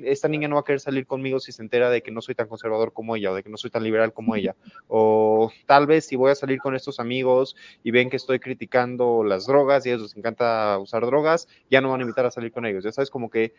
[0.05, 2.35] esta niña no va a querer salir conmigo si se entera de que no soy
[2.35, 4.55] tan conservador como ella o de que no soy tan liberal como ella,
[4.89, 9.25] o tal vez si voy a salir con estos amigos y ven que estoy criticando
[9.25, 12.31] las drogas y a ellos les encanta usar drogas, ya no van a invitar a
[12.31, 13.55] salir con ellos, ya sabes, como que...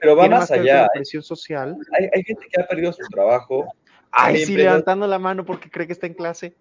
[0.00, 0.88] Pero va más, allá.
[0.94, 1.76] presión social.
[1.92, 3.70] Hay, hay gente que ha perdido su trabajo
[4.10, 6.54] Ay, sí, levantando la mano porque cree que está en clase.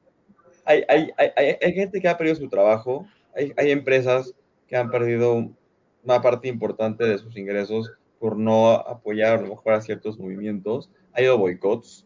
[0.65, 4.33] Hay, hay, hay, hay gente que ha perdido su trabajo, hay, empresas
[4.67, 5.49] que han perdido
[6.03, 10.91] una parte importante de sus ingresos por no apoyar a lo mejor a ciertos movimientos,
[11.13, 12.05] ha ido boicots.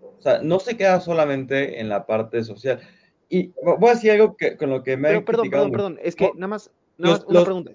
[0.00, 2.80] O sea, no se queda solamente en la parte social.
[3.28, 6.16] Y voy a decir algo que, con lo que me Pero, perdón, perdón, perdón, es
[6.16, 7.72] que nada más, nada más una pregunta.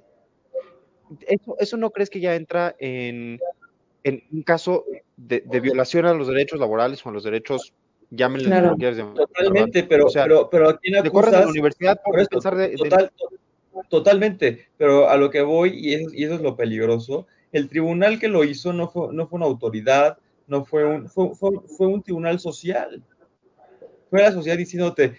[1.27, 3.39] ¿Eso, ¿Eso no crees que ya entra en
[4.05, 4.85] en un caso
[5.17, 7.73] de, violación a los derechos laborales o a los derechos,
[8.11, 8.67] llámenle claro.
[8.67, 12.77] como quieras Totalmente, pero, pero, pero aquí en la universidad por, pensar de,
[13.89, 18.19] Totalmente, pero a lo que voy, y eso, y eso, es lo peligroso, el tribunal
[18.19, 22.03] que lo hizo no fue, no fue una autoridad, no fue un, fue, fue un
[22.03, 23.03] tribunal social.
[24.11, 25.17] Fue la sociedad diciéndote,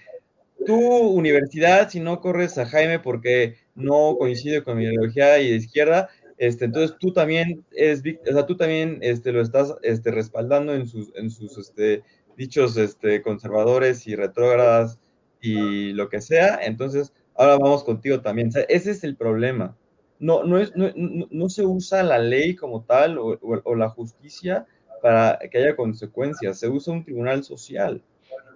[0.64, 5.56] tu universidad, si no corres a Jaime porque no coincide con mi ideología y de
[5.56, 10.74] izquierda, este, entonces tú también es, o sea, tú también este, lo estás este, respaldando
[10.74, 12.02] en sus, en sus este,
[12.36, 15.00] dichos este, conservadores y retrógradas
[15.40, 16.60] y lo que sea.
[16.62, 18.50] Entonces, ahora vamos contigo también.
[18.68, 19.76] ese es el problema.
[20.18, 24.66] No, no, es, no, no, se usa la ley como tal o, o, la justicia
[25.02, 26.58] para que haya consecuencias.
[26.58, 28.02] Se usa un tribunal social.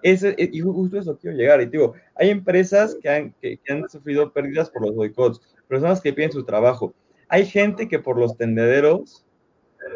[0.03, 1.61] Ese, y justo eso quiero llegar.
[1.61, 6.01] Y digo, hay empresas que han, que, que han sufrido pérdidas por los boicots, personas
[6.01, 6.93] que pierden su trabajo
[7.31, 9.25] hay gente que por los tendederos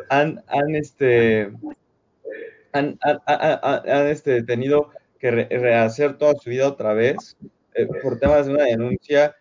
[0.09, 1.51] han, han, este,
[2.71, 2.97] han,
[4.07, 7.35] este, tenido que rehacer toda su vida otra vez
[7.73, 9.35] eh, por temas de una denuncia,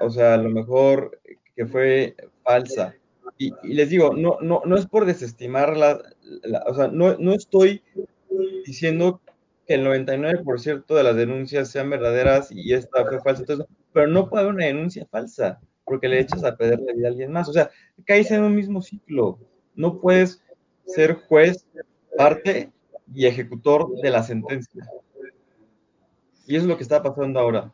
[0.00, 1.20] o sea, a lo mejor
[1.54, 2.92] que fue falsa.
[3.38, 6.02] Y, les digo, no, no, no es por desestimar la,
[6.66, 7.84] o sea, no, no estoy
[8.66, 9.20] diciendo
[9.68, 13.44] que el 99% de las denuncias sean verdaderas y esta fue falsa,
[13.92, 17.10] pero no puede haber una denuncia falsa porque le echas a perder la vida a
[17.10, 17.48] alguien más.
[17.48, 17.70] O sea,
[18.04, 19.38] caes en un mismo ciclo.
[19.74, 20.42] No puedes
[20.86, 21.66] ser juez,
[22.16, 22.70] parte
[23.14, 24.84] y ejecutor de la sentencia.
[26.46, 27.72] Y eso es lo que está pasando ahora.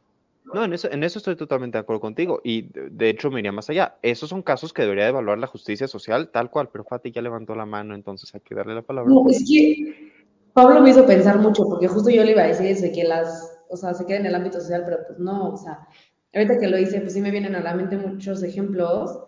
[0.52, 2.40] No, en eso, en eso estoy totalmente de acuerdo contigo.
[2.42, 3.98] Y de, hecho me iría más allá.
[4.02, 7.54] Esos son casos que debería evaluar la justicia social tal cual, pero Fati ya levantó
[7.54, 9.12] la mano, entonces hay que darle la palabra.
[9.12, 10.12] No, es que
[10.54, 13.58] Pablo me hizo pensar mucho, porque justo yo le iba a decir de que las,
[13.68, 15.86] o sea, se queda en el ámbito social, pero pues no, o sea,
[16.34, 19.18] ahorita que lo hice, pues sí me vienen a la mente muchos ejemplos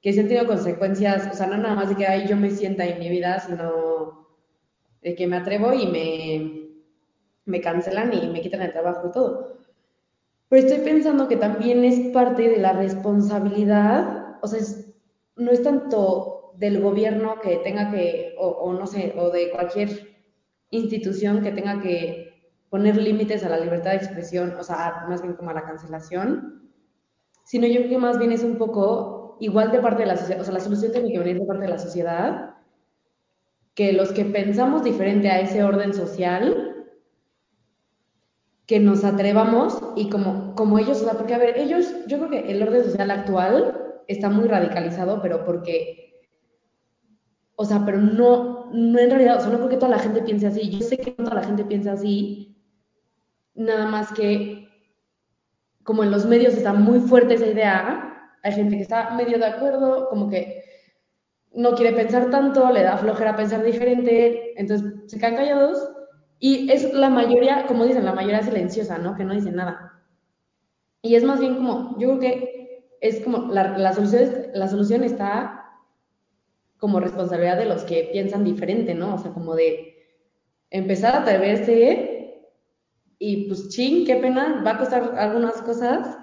[0.00, 2.50] que sí han tenido consecuencias, o sea, no nada más de que ahí yo me
[2.50, 4.28] sienta en vida, sino
[5.02, 6.68] de que me atrevo y me,
[7.44, 9.58] me cancelan y me quitan el trabajo y todo.
[10.48, 14.60] Pero estoy pensando que también es parte de la responsabilidad, o sea,
[15.36, 19.88] no es tanto del gobierno que tenga que, o, o no sé, o de cualquier
[20.70, 22.27] institución que tenga que
[22.70, 26.70] poner límites a la libertad de expresión, o sea, más bien como a la cancelación,
[27.44, 30.40] sino yo creo que más bien es un poco igual de parte de la sociedad,
[30.40, 32.54] o sea, la solución tiene que venir de parte de la sociedad,
[33.74, 36.74] que los que pensamos diferente a ese orden social,
[38.66, 42.28] que nos atrevamos y como, como ellos, o sea, porque a ver, ellos, yo creo
[42.28, 46.20] que el orden social actual está muy radicalizado, pero porque,
[47.56, 50.48] o sea, pero no, no en realidad, o sea, no porque toda la gente piense
[50.48, 52.57] así, yo sé que no toda la gente piensa así,
[53.58, 54.68] nada más que
[55.82, 59.46] como en los medios está muy fuerte esa idea, hay gente que está medio de
[59.46, 60.62] acuerdo, como que
[61.52, 65.88] no quiere pensar tanto, le da flojera pensar diferente, entonces se quedan callados
[66.38, 69.16] y es la mayoría, como dicen, la mayoría silenciosa, ¿no?
[69.16, 70.04] Que no dice nada.
[71.02, 75.02] Y es más bien como, yo creo que es como, la, la, solución, la solución
[75.02, 75.64] está
[76.78, 79.14] como responsabilidad de los que piensan diferente, ¿no?
[79.14, 79.96] O sea, como de
[80.70, 82.17] empezar a atreverse
[83.18, 86.16] y pues ching, qué pena, va a costar algunas cosas,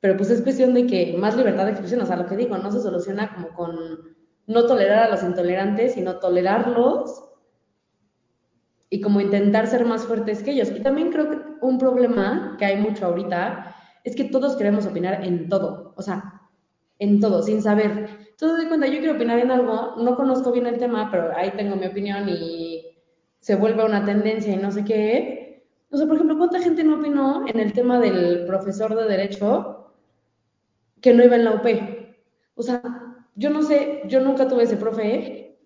[0.00, 2.56] pero pues es cuestión de que más libertad de expresión, o sea, lo que digo,
[2.58, 3.76] no se soluciona como con
[4.46, 7.24] no tolerar a los intolerantes, sino tolerarlos
[8.90, 10.70] y como intentar ser más fuertes que ellos.
[10.70, 13.74] Y también creo que un problema que hay mucho ahorita
[14.04, 16.42] es que todos queremos opinar en todo, o sea,
[16.98, 18.08] en todo, sin saber.
[18.30, 21.52] Entonces, de cuenta, yo quiero opinar en algo, no conozco bien el tema, pero ahí
[21.56, 22.84] tengo mi opinión y
[23.40, 25.43] se vuelve una tendencia y no sé qué
[25.94, 29.92] O sea, por ejemplo, ¿cuánta gente no opinó en el tema del profesor de Derecho
[31.00, 31.64] que no iba en la UP?
[32.56, 32.82] O sea,
[33.36, 35.56] yo no sé, yo nunca tuve ese profe,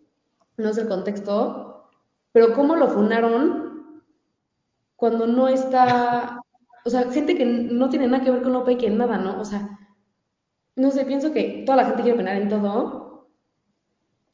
[0.59, 1.89] no sé el contexto,
[2.31, 4.03] pero ¿cómo lo funaron
[4.97, 6.43] cuando no está,
[6.85, 9.41] o sea, gente que no tiene nada que ver con la y que nada, ¿no?
[9.41, 9.79] O sea,
[10.77, 13.31] no sé, pienso que toda la gente quiere opinar en todo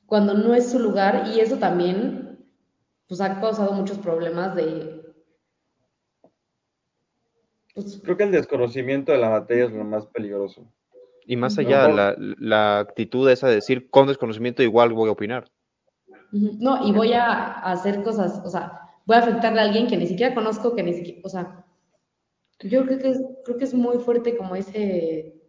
[0.07, 2.45] cuando no es su lugar y eso también,
[3.07, 4.94] pues ha causado muchos problemas de
[7.75, 10.67] pues, Creo que el desconocimiento de la materia es lo más peligroso.
[11.27, 15.51] Y más allá, la, la, actitud esa de decir con desconocimiento igual voy a opinar.
[16.33, 20.07] No, y voy a hacer cosas, o sea, voy a afectarle a alguien que ni
[20.07, 21.65] siquiera conozco, que ni siquiera, o sea,
[22.61, 25.44] yo creo que es, creo que es muy fuerte como ese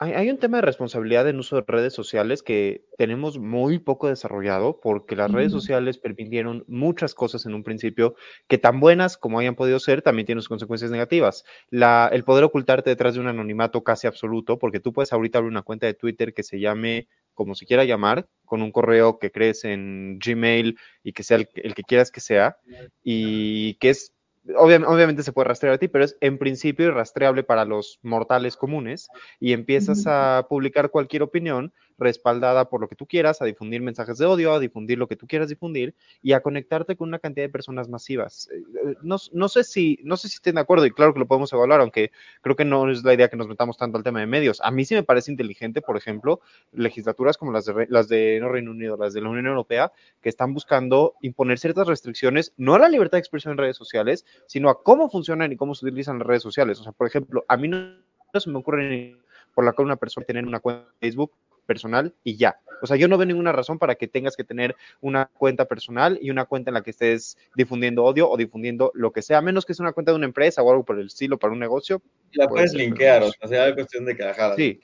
[0.00, 4.78] hay, un tema de responsabilidad en uso de redes sociales que tenemos muy poco desarrollado
[4.80, 8.14] porque las redes sociales permitieron muchas cosas en un principio
[8.46, 11.44] que tan buenas como hayan podido ser también tienen sus consecuencias negativas.
[11.68, 15.50] La, el poder ocultarte detrás de un anonimato casi absoluto porque tú puedes ahorita abrir
[15.50, 19.30] una cuenta de Twitter que se llame como se quiera llamar, con un correo que
[19.30, 22.56] crees en Gmail y que sea el, el que quieras que sea,
[23.04, 24.12] y que es
[24.56, 29.08] obviamente se puede rastrear a ti, pero es en principio irrastreable para los mortales comunes
[29.40, 34.18] y empiezas a publicar cualquier opinión respaldada por lo que tú quieras, a difundir mensajes
[34.18, 37.44] de odio, a difundir lo que tú quieras difundir y a conectarte con una cantidad
[37.44, 38.48] de personas masivas.
[38.52, 41.26] Eh, eh, no, sé si, no sé si estén de acuerdo y claro que lo
[41.26, 44.20] podemos evaluar, aunque creo que no es la idea que nos metamos tanto al tema
[44.20, 44.60] de medios.
[44.62, 46.40] A mí sí me parece inteligente, por ejemplo,
[46.72, 50.28] legislaturas como las de, las de no Reino Unido, las de la Unión Europea, que
[50.28, 54.70] están buscando imponer ciertas restricciones, no a la libertad de expresión en redes sociales, sino
[54.70, 56.80] a cómo funcionan y cómo se utilizan las redes sociales.
[56.80, 57.94] O sea, por ejemplo, a mí no,
[58.34, 59.16] se me ocurre
[59.54, 61.32] por la cual una persona tener una cuenta de Facebook
[61.68, 62.58] personal y ya.
[62.80, 66.18] O sea, yo no veo ninguna razón para que tengas que tener una cuenta personal
[66.22, 69.66] y una cuenta en la que estés difundiendo odio o difundiendo lo que sea, menos
[69.66, 72.00] que sea una cuenta de una empresa o algo por el estilo para un negocio.
[72.32, 74.24] La puedes linkear, o sea, es cuestión de que
[74.56, 74.80] sí.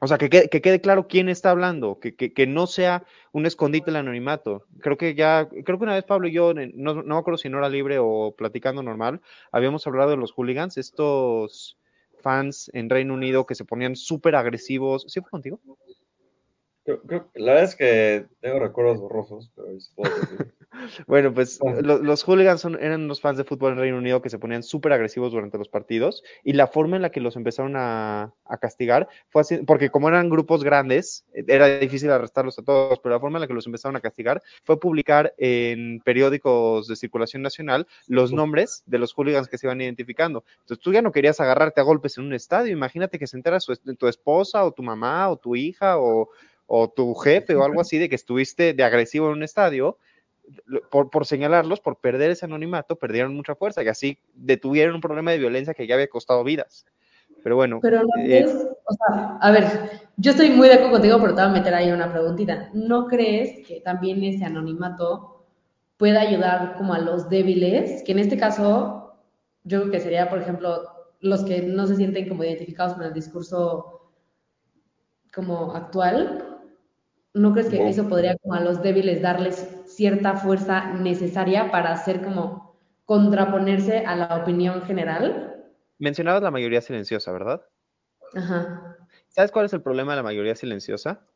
[0.00, 3.04] O sea, que quede, que quede, claro quién está hablando, que, que, que, no sea
[3.32, 4.66] un escondite el anonimato.
[4.80, 7.48] Creo que ya, creo que una vez Pablo y yo, no, no me acuerdo si
[7.48, 11.78] no era libre o platicando normal, habíamos hablado de los hooligans, estos
[12.24, 15.04] fans en Reino Unido que se ponían súper agresivos.
[15.06, 15.60] ¿Sí fue contigo?
[16.86, 19.68] La verdad es que tengo recuerdos borrosos, pero
[21.06, 24.38] bueno, pues los, hooligans son, eran unos fans de fútbol en Reino Unido que se
[24.38, 28.34] ponían súper agresivos durante los partidos y la forma en la que los empezaron a,
[28.60, 33.20] castigar fue así, porque como eran grupos grandes, era difícil arrestarlos a todos, pero la
[33.20, 37.86] forma en la que los empezaron a castigar fue publicar en periódicos de circulación nacional
[38.06, 40.44] los nombres de los hooligans que se iban identificando.
[40.60, 43.58] Entonces tú ya no querías agarrarte a golpes en un estadio, imagínate que se entera
[43.98, 46.28] tu esposa o tu mamá o tu hija o
[46.66, 49.98] o tu jefe o algo así de que estuviste de agresivo en un estadio,
[50.90, 55.30] por, por, señalarlos, por perder ese anonimato, perdieron mucha fuerza y así detuvieron un problema
[55.30, 56.86] de violencia que ya había costado vidas.
[57.42, 57.78] Pero bueno.
[57.82, 59.64] Pero no eh, es, o sea, a ver,
[60.16, 62.70] yo estoy muy de acuerdo contigo, pero te voy a meter ahí una preguntita.
[62.72, 65.44] ¿No crees que también ese anonimato
[65.96, 68.02] pueda ayudar como a los débiles?
[68.04, 69.14] Que en este caso,
[69.64, 70.82] yo creo que sería, por ejemplo,
[71.20, 74.10] los que no se sienten como identificados con el discurso
[75.34, 76.53] como actual,
[77.34, 82.22] ¿No crees que eso podría como a los débiles darles cierta fuerza necesaria para hacer
[82.22, 85.64] como contraponerse a la opinión general?
[85.98, 87.66] Mencionabas la mayoría silenciosa, ¿verdad?
[88.34, 88.96] Ajá.
[89.28, 91.26] ¿Sabes cuál es el problema de la mayoría silenciosa?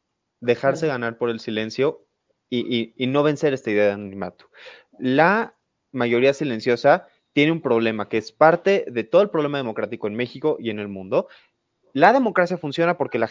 [0.41, 2.07] Dejarse ganar por el silencio
[2.49, 4.47] y, y no vencer esta idea de anonimato.
[5.01, 5.57] La
[5.91, 10.57] mayoría silenciosa tiene un problema que es parte de todo el problema democrático en México
[10.61, 11.29] y en el mundo,
[11.93, 13.31] la democracia funciona porque la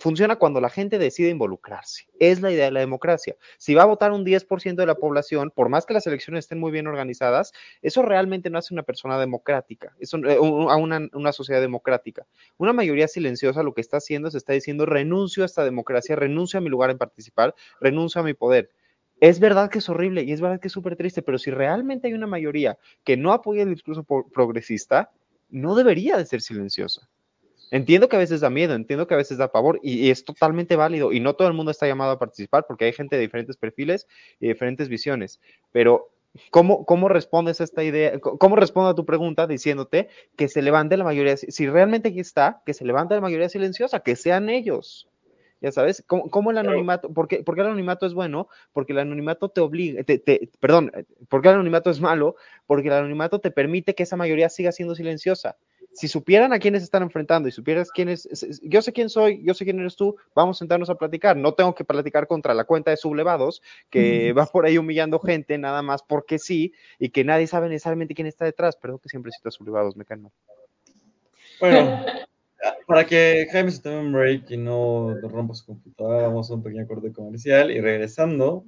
[0.00, 2.08] funciona cuando la gente decide involucrarse.
[2.18, 3.36] Es la idea de la democracia.
[3.58, 6.58] Si va a votar un 10% de la población, por más que las elecciones estén
[6.58, 11.60] muy bien organizadas, eso realmente no hace una persona democrática, eso, eh, a una, sociedad
[11.60, 12.26] democrática.
[12.56, 16.58] Una mayoría silenciosa lo que está haciendo es está diciendo renuncio a esta democracia, renuncio
[16.58, 18.70] a mi lugar en participar, renuncio a mi poder.
[19.20, 22.06] Es verdad que es horrible y es verdad que es súper triste, pero si realmente
[22.06, 25.10] hay una mayoría que no apoya el discurso progresista,
[25.50, 27.08] no debería de ser silenciosa.
[27.70, 30.76] Entiendo que a veces da miedo, entiendo que a veces da pavor y, es totalmente
[30.76, 33.56] válido y no todo el mundo está llamado a participar porque hay gente de diferentes
[33.56, 34.06] perfiles
[34.40, 36.10] y diferentes visiones, pero
[36.50, 38.18] ¿cómo, cómo respondes a esta idea?
[38.20, 42.62] ¿Cómo respondo a tu pregunta diciéndote que se levante la mayoría, si realmente aquí está,
[42.64, 45.08] que se levante la mayoría silenciosa, que sean ellos?
[45.60, 47.12] Ya sabes, ¿cómo, el anonimato?
[47.12, 48.48] ¿por qué, el anonimato es bueno?
[48.72, 50.92] Porque el anonimato te obliga, te, perdón,
[51.28, 52.36] ¿por qué el anonimato es malo?
[52.64, 55.56] Porque el anonimato te permite que esa mayoría siga siendo silenciosa
[55.98, 58.28] si supieran a quiénes están enfrentando y supieras quién es,
[58.62, 61.36] yo sé quién soy, yo sé quién eres tú, vamos a sentarnos a platicar.
[61.36, 65.58] No tengo que platicar contra la cuenta de sublevados que va por ahí humillando gente
[65.58, 68.76] nada más porque sí y que nadie sabe necesariamente quién está detrás.
[68.76, 70.32] Perdón que siempre cito a sublevados, me caen mal.
[71.60, 72.04] Bueno,
[72.86, 76.62] para que Jaime se tome un break y no rompa su computadora, vamos a un
[76.62, 78.64] pequeño corte comercial y regresando,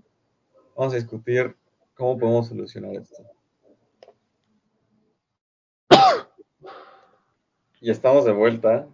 [0.77, 1.55] vamos a discutir
[1.95, 3.23] cómo podemos solucionar esto.
[7.81, 8.87] Y estamos de vuelta.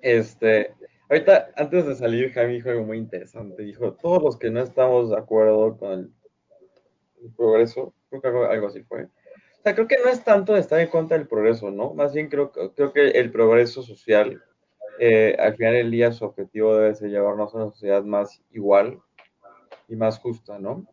[0.00, 0.74] Este,
[1.08, 3.64] ahorita, antes de salir, Jaime dijo algo muy interesante.
[3.64, 6.12] Dijo, todos los que no estamos de acuerdo con el,
[7.36, 9.04] progreso, creo que algo, así fue.
[9.04, 11.92] O sea, creo que no es tanto estar en contra del progreso, ¿no?
[11.94, 14.40] Más bien creo, creo que el progreso social,
[15.00, 19.00] eh, al final del día, su objetivo debe ser llevarnos a una sociedad más igual
[19.88, 20.86] y más justa, ¿no?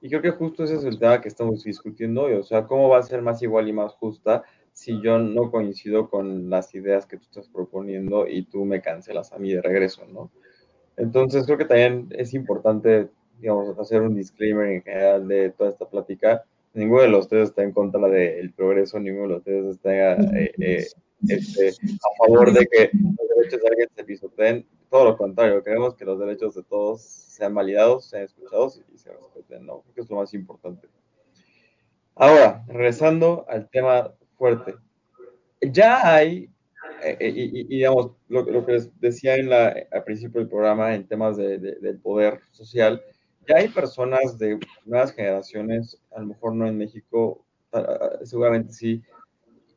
[0.00, 2.88] Y creo que justo ese es el tema que estamos discutiendo hoy, o sea, cómo
[2.88, 7.06] va a ser más igual y más justa si yo no coincido con las ideas
[7.06, 10.30] que tú estás proponiendo y tú me cancelas a mí de regreso, ¿no?
[10.96, 15.88] Entonces creo que también es importante, digamos, hacer un disclaimer en general de toda esta
[15.88, 16.44] plática.
[16.74, 20.52] Ninguno de los tres está en contra del progreso, ninguno de los tres está eh,
[20.58, 20.86] eh,
[21.28, 24.66] este, a favor de que los derechos de alguien se pisoteen.
[24.88, 29.10] Todo lo contrario, queremos que los derechos de todos sean validados, sean escuchados y se
[29.12, 29.80] respeten, ¿no?
[29.80, 30.88] Creo que es lo más importante.
[32.14, 34.74] Ahora, regresando al tema fuerte.
[35.60, 36.48] Ya hay,
[37.02, 41.06] eh, eh, y, digamos, lo, que les decía en la, al principio del programa en
[41.06, 43.02] temas de, del poder social,
[43.46, 47.44] ya hay personas de nuevas generaciones, a lo mejor no en México,
[48.24, 49.02] seguramente sí,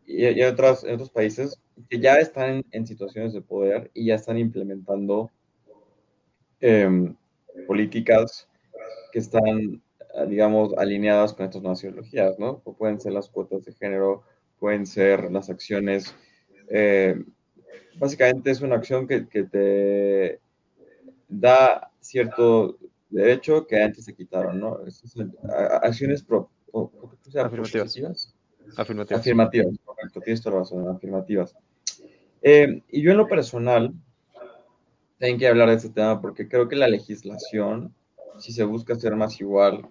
[0.05, 4.37] y, en, otros, otros países, que ya están en, situaciones de poder y ya están
[4.37, 5.29] implementando
[6.61, 7.13] em,
[7.67, 8.47] políticas
[9.11, 9.81] que están,
[10.29, 12.59] digamos, alineadas con estas nuevas ideologías, ¿no?
[12.59, 14.23] Pueden ser las cuotas de género,
[14.63, 16.15] pueden ser las acciones.
[16.69, 17.21] Eh,
[17.97, 20.39] básicamente es una acción que, te
[21.27, 22.77] da cierto
[23.09, 24.79] derecho que antes se quitaron, ¿no?
[25.81, 26.49] acciones pro,
[27.35, 28.33] afirmativas.
[28.77, 29.19] afirmativas.
[29.19, 31.53] Afirmativas, correcto, tienes toda la razón, afirmativas.
[32.41, 33.93] Eh, y yo en lo personal,
[35.17, 37.93] tengo que hablar de este tema porque creo que la legislación,
[38.39, 39.89] si se busca ser más igual,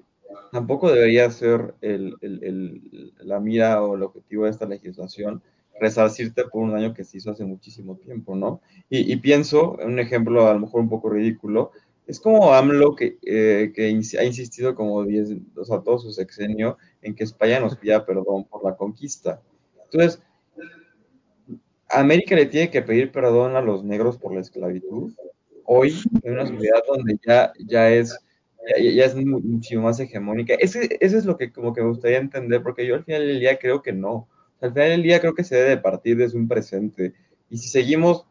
[0.51, 5.43] tampoco debería ser la mira o el objetivo de esta legislación
[5.81, 8.61] resarcirte por un daño que se hizo hace muchísimo tiempo, ¿no?
[8.89, 11.73] Y, pienso, un ejemplo a lo mejor un poco ridículo,
[12.07, 17.15] es como AMLO que, eh, que ha insistido como 10, o todo su sexenio en
[17.15, 19.41] que España nos pida perdón por la conquista.
[19.85, 20.21] Entonces,
[21.89, 25.13] América le tiene que pedir perdón a los negros por la esclavitud.
[25.65, 28.19] Hoy, en una sociedad donde ya, ya es
[28.79, 30.55] ya, es muchísimo más hegemónica.
[30.55, 33.41] Ese, ese, es lo que como que me gustaría entender, porque yo al final del
[33.41, 34.29] día creo que no.
[34.61, 37.15] Al final del día creo que se debe partir desde un presente.
[37.51, 38.27] Y si seguimos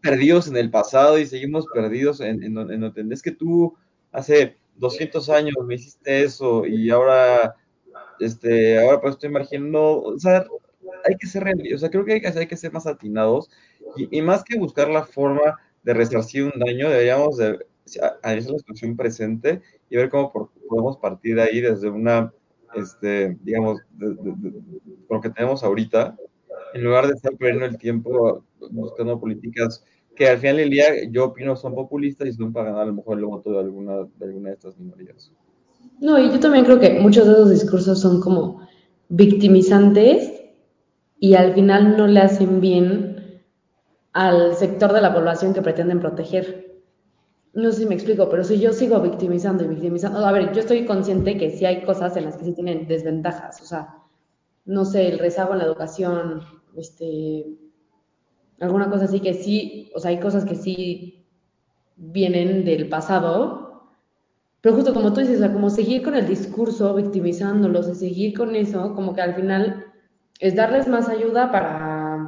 [0.00, 3.76] perdidos en el pasado y seguimos perdidos en, en, en, es que tú
[4.12, 7.56] hace 200 años me hiciste eso y ahora,
[8.20, 10.46] este, ahora pues estoy imaginando, o sea,
[11.04, 13.50] hay que ser o sea, creo que hay que, hay que ser más atinados
[13.96, 17.58] y, y, más que buscar la forma de resarcir un daño, deberíamos de
[18.22, 20.32] analizar la situación presente y ver cómo
[20.68, 22.32] podemos partir de ahí desde una,
[22.74, 26.16] este, digamos, lo que tenemos ahorita,
[26.74, 29.84] en lugar de estar perdiendo el tiempo buscando políticas
[30.18, 32.94] que al final del día yo opino son populistas y son para ganar a lo
[32.94, 35.32] mejor el voto de alguna de, alguna de estas minorías.
[36.00, 38.66] No, y yo también creo que muchos de esos discursos son como
[39.08, 40.32] victimizantes
[41.20, 43.42] y al final no le hacen bien
[44.12, 46.67] al sector de la población que pretenden proteger
[47.58, 50.60] no sé si me explico, pero si yo sigo victimizando y victimizando, a ver, yo
[50.60, 53.96] estoy consciente que sí hay cosas en las que sí tienen desventajas, o sea,
[54.64, 56.40] no sé, el rezago en la educación,
[56.76, 57.46] este,
[58.60, 61.26] alguna cosa así que sí, o sea, hay cosas que sí
[61.96, 63.90] vienen del pasado,
[64.60, 68.38] pero justo como tú dices, o sea, como seguir con el discurso victimizándolos y seguir
[68.38, 69.84] con eso, como que al final
[70.38, 72.24] es darles más ayuda para,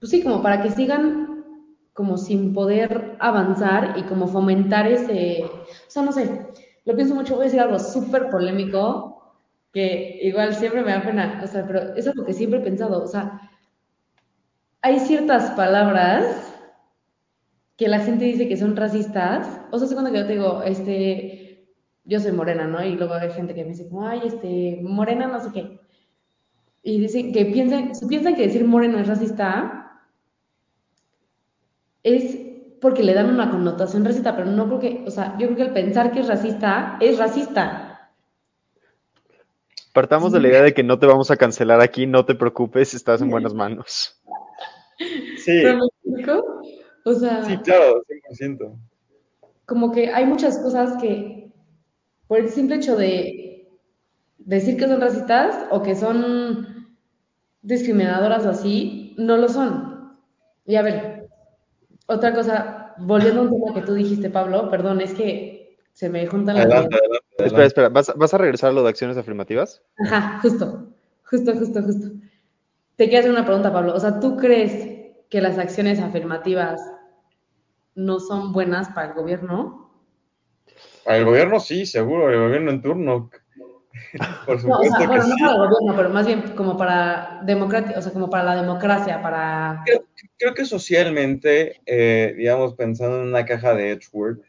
[0.00, 1.27] pues sí, como para que sigan
[1.98, 6.46] como sin poder avanzar y como fomentar ese, o sea, no sé,
[6.84, 9.34] lo pienso mucho, voy a decir algo súper polémico,
[9.72, 12.62] que igual siempre me da pena, o sea, pero eso es lo que siempre he
[12.62, 13.50] pensado, o sea,
[14.80, 16.54] hay ciertas palabras
[17.76, 21.66] que la gente dice que son racistas, o sea, cuando que yo te digo, este,
[22.04, 22.80] yo soy morena, ¿no?
[22.84, 25.80] Y luego hay gente que me dice, ay, este, morena no sé qué.
[26.84, 29.77] Y dicen que piensan, si piensan que decir moreno es racista,
[32.16, 32.38] es
[32.80, 35.62] porque le dan una connotación racista, pero no creo que, o sea, yo creo que
[35.62, 38.12] el pensar que es racista es racista.
[39.92, 42.94] Partamos de la idea de que no te vamos a cancelar aquí, no te preocupes,
[42.94, 44.20] estás en buenas manos.
[45.38, 45.62] Sí.
[47.04, 48.76] O sea, Sí, claro, 100%.
[49.64, 51.52] como que hay muchas cosas que,
[52.26, 53.70] por el simple hecho de
[54.38, 56.96] decir que son racistas o que son
[57.62, 60.16] discriminadoras o así, no lo son.
[60.66, 61.07] Y a ver,
[62.08, 66.26] otra cosa, volviendo a un tema que tú dijiste, Pablo, perdón, es que se me
[66.26, 66.96] juntan las Adelante.
[67.36, 69.82] Espera, espera, ¿vas, vas a regresar a lo de acciones afirmativas?
[69.98, 70.88] Ajá, justo,
[71.24, 72.08] justo, justo, justo.
[72.96, 73.94] Te quiero hacer una pregunta, Pablo.
[73.94, 76.80] O sea, ¿tú crees que las acciones afirmativas
[77.94, 79.92] no son buenas para el gobierno?
[81.04, 83.30] Para el gobierno sí, seguro, el gobierno en turno.
[84.46, 85.40] Por No, o supuesto sea, que bueno, no sí.
[85.40, 87.40] para el gobierno, pero más bien como para
[87.96, 89.82] o sea, como para la democracia, para...
[89.84, 90.04] Creo,
[90.38, 94.42] creo que socialmente, eh, digamos, pensando en una caja de Edgeworth,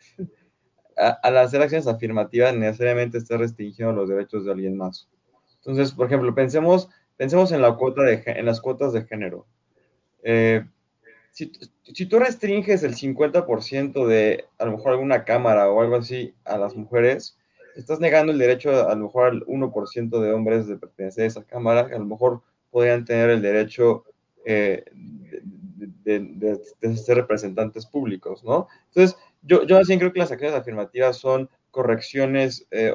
[0.96, 5.08] al hacer acciones afirmativas necesariamente está restringiendo los derechos de alguien más.
[5.58, 9.48] Entonces, por ejemplo, pensemos, pensemos en, la cuota de, en las cuotas de género.
[10.24, 10.66] Eh,
[11.32, 11.52] si,
[11.84, 16.58] si tú restringes el 50% de a lo mejor alguna cámara o algo así a
[16.58, 17.39] las mujeres,
[17.76, 21.44] estás negando el derecho a, lo mejor al 1% de hombres de pertenecer a esa
[21.44, 24.06] cámara, que a lo mejor podrían tener el derecho
[24.46, 24.84] eh,
[26.04, 26.60] de,
[26.96, 28.68] ser representantes públicos, ¿no?
[28.88, 32.94] Entonces, yo, yo así creo que las acciones afirmativas son correcciones eh,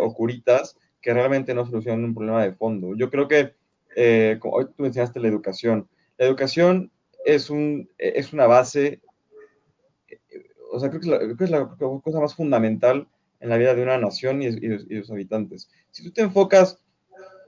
[1.01, 2.95] que realmente no solucionan un problema de fondo.
[2.97, 3.55] Yo creo que,
[3.95, 6.91] eh, como hoy tú mencionaste la educación, la educación
[7.25, 9.01] es, un, es una base,
[10.09, 10.19] eh,
[10.73, 11.69] o sea, creo que, la, creo que es la
[12.03, 13.07] cosa más fundamental
[13.45, 15.71] en la vida de una nación y, y, sus habitantes.
[15.91, 16.83] Si tú te enfocas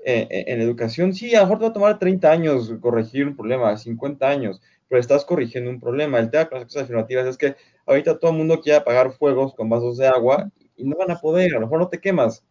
[0.05, 3.35] eh, en educación, sí, a lo mejor te va a tomar 30 años corregir un
[3.35, 6.19] problema, 50 años, pero estás corrigiendo un problema.
[6.19, 9.55] El tema con las acciones afirmativas es que ahorita todo el mundo quiere apagar fuegos
[9.55, 12.45] con vasos de agua y no van a poder, a lo mejor no te quemas,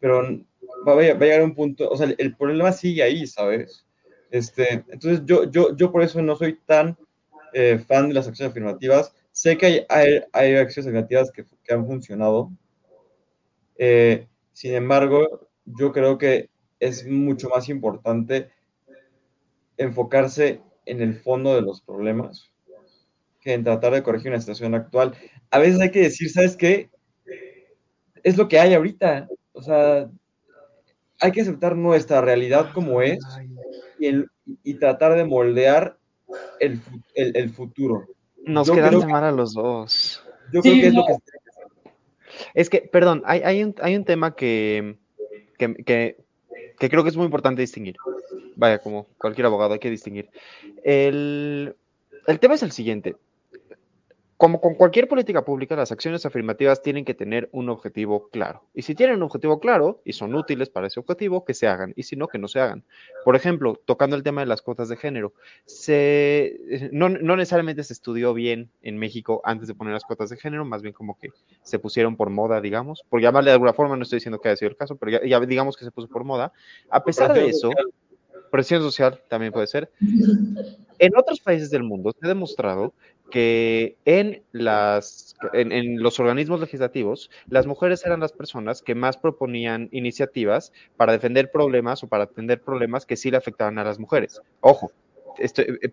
[0.00, 0.22] pero
[0.88, 3.84] va a, llegar un punto, o sea, el, el problema sigue ahí, ¿sabes?
[4.30, 6.96] Este, entonces yo, yo, yo por eso no soy tan
[7.52, 9.14] eh, fan de las acciones afirmativas.
[9.30, 12.50] Sé que hay, hay, hay acciones afirmativas que, que han funcionado.
[13.84, 18.52] Eh, sin embargo, yo creo que es mucho más importante
[19.76, 22.52] enfocarse en el fondo de los problemas
[23.40, 25.16] que en tratar de corregir una situación actual.
[25.50, 26.90] A veces hay que decir, ¿sabes qué?
[28.22, 29.26] Es lo que hay ahorita.
[29.50, 30.08] O sea,
[31.20, 33.18] hay que aceptar nuestra realidad como es
[33.98, 34.30] y, el,
[34.62, 35.98] y tratar de moldear
[36.60, 36.80] el,
[37.16, 38.06] el, el futuro.
[38.44, 40.22] Nos yo quedaste mal a los dos.
[40.52, 41.14] Yo creo sí, que es lo que...
[42.54, 44.96] Es que, perdón, hay, hay, un, hay un tema que,
[45.58, 46.16] que, que,
[46.78, 47.96] que, creo que es muy importante distinguir.
[48.56, 50.28] Vaya, como cualquier abogado hay que distinguir.
[50.84, 51.74] El,
[52.26, 53.16] el tema es el siguiente.
[54.42, 58.64] Como con cualquier política pública, las acciones afirmativas tienen que tener un objetivo claro.
[58.74, 61.92] Y si tienen un objetivo claro y son útiles para ese objetivo, que se hagan.
[61.94, 62.82] Y si no, que no se hagan.
[63.24, 65.32] Por ejemplo, tocando el tema de las cuotas de género,
[65.64, 70.64] se, no, necesariamente se estudió bien en México antes de poner las cuotas de género,
[70.64, 71.28] más bien como que
[71.62, 73.04] se pusieron por moda, digamos.
[73.08, 75.38] Por llamarle de alguna forma, no estoy diciendo que haya sido el caso, pero ya,
[75.38, 76.52] digamos que se puso por moda.
[76.90, 77.70] A pesar de eso,
[78.50, 79.88] presión social también puede ser.
[80.98, 82.92] En otros países del mundo se ha demostrado
[83.32, 89.88] que en, las, en, los organismos legislativos las mujeres eran las personas que más proponían
[89.90, 94.42] iniciativas para defender problemas o para atender problemas que sí le afectaban a las mujeres.
[94.60, 94.92] Ojo,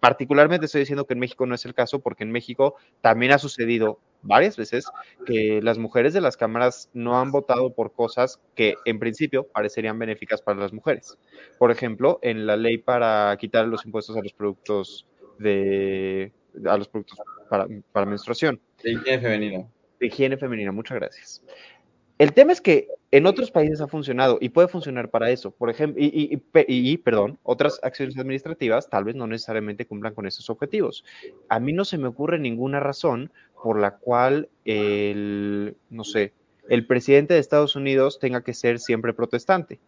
[0.01, 3.37] particularmente estoy diciendo que en México no es el caso porque en México también ha
[3.37, 4.83] sucedido varias veces
[5.25, 9.97] que las mujeres de las cámaras no han votado por cosas que en principio parecerían
[9.97, 11.17] benéficas para las mujeres.
[11.57, 16.33] Por ejemplo, en la ley para quitar los impuestos a los productos de
[16.65, 17.19] a los productos
[17.49, 18.59] para, para menstruación.
[18.83, 19.67] De higiene femenina.
[19.99, 21.43] De higiene femenina, muchas gracias.
[22.17, 25.51] El tema es que en otros países ha funcionado y puede funcionar para eso.
[25.51, 30.13] Por ejemplo, y, y, y, y, perdón, otras acciones administrativas tal vez no necesariamente cumplan
[30.13, 31.05] con esos objetivos.
[31.47, 33.31] A mí no se me ocurre ninguna razón
[33.63, 36.33] por la cual el, no sé,
[36.67, 39.79] el presidente de Estados Unidos tenga que ser siempre protestante.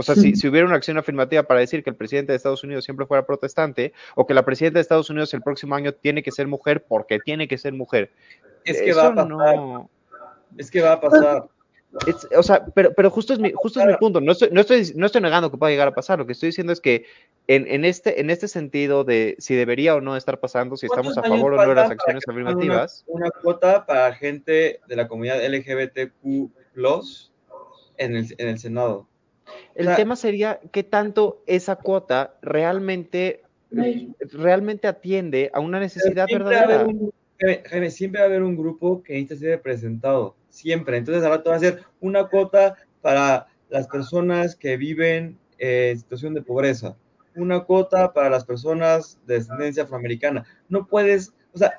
[0.00, 2.64] O sea, si, si, hubiera una acción afirmativa para decir que el presidente de Estados
[2.64, 6.22] Unidos siempre fuera protestante, o que la presidenta de Estados Unidos el próximo año tiene
[6.22, 8.10] que ser mujer porque tiene que ser mujer.
[8.64, 9.28] Es que va a pasar.
[9.28, 9.90] No...
[10.56, 11.48] Es que va a pasar.
[12.06, 13.90] Es, o sea, pero, pero justo es mi, justo claro.
[13.90, 14.22] es mi punto.
[14.22, 16.18] No estoy, no, estoy, no estoy negando que pueda llegar a pasar.
[16.18, 17.04] Lo que estoy diciendo es que
[17.46, 21.18] en, en, este, en este sentido de si debería o no estar pasando, si estamos
[21.18, 23.04] a favor o no de las acciones afirmativas.
[23.06, 26.50] Una, una, cuota para gente de la comunidad LGBTQ
[27.98, 29.09] en el, en el Senado.
[29.74, 33.42] El o sea, tema sería qué tanto esa cuota realmente,
[34.32, 36.84] realmente atiende a una necesidad verdadera.
[36.84, 37.12] Un,
[37.66, 40.98] Jaime, siempre va a haber un grupo que necesita ser representado, siempre.
[40.98, 46.34] Entonces ahora te va a hacer una cuota para las personas que viven en situación
[46.34, 46.96] de pobreza,
[47.34, 50.44] una cuota para las personas de descendencia afroamericana.
[50.68, 51.74] No puedes, o sea,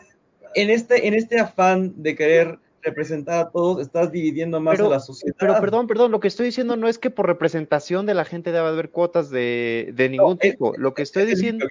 [0.55, 4.99] en este, en este afán de querer representar a todos, estás dividiendo más a la
[4.99, 5.35] sociedad.
[5.39, 8.51] Pero perdón, perdón, lo que estoy diciendo no es que por representación de la gente
[8.51, 10.73] debe haber cuotas de, ningún tipo.
[10.77, 11.67] lo que estoy diciendo...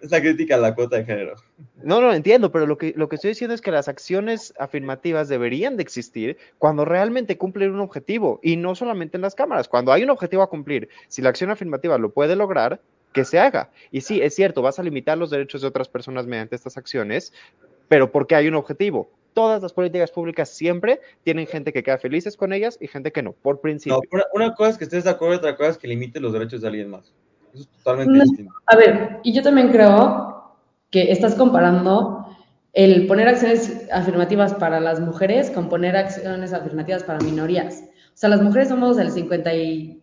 [0.00, 1.34] Es la crítica a la cuota de género.
[1.82, 5.30] No, no, entiendo, pero lo que, lo que estoy diciendo es que las acciones afirmativas
[5.30, 9.66] deberían de existir cuando realmente cumplen un objetivo, y no solamente en las cámaras.
[9.66, 12.82] Cuando hay un objetivo a cumplir, si la acción afirmativa lo puede lograr,
[13.14, 13.70] que se haga.
[13.90, 17.32] Y sí, es cierto, vas a limitar los derechos de otras personas mediante estas acciones,
[17.88, 19.08] pero porque hay un objetivo.
[19.34, 23.22] Todas las políticas públicas siempre tienen gente que queda felices con ellas y gente que
[23.22, 24.00] no, por principio.
[24.12, 26.32] No, una, cosa es que estés de acuerdo y otra cosa es que limite los
[26.32, 27.12] derechos de alguien más.
[27.52, 28.54] Eso es totalmente distinto.
[28.66, 30.56] A ver, y yo también creo
[30.90, 32.24] que estás comparando
[32.72, 37.84] el poner acciones afirmativas para las mujeres con poner acciones afirmativas para minorías.
[38.14, 40.02] O sea, las mujeres somos el 50 y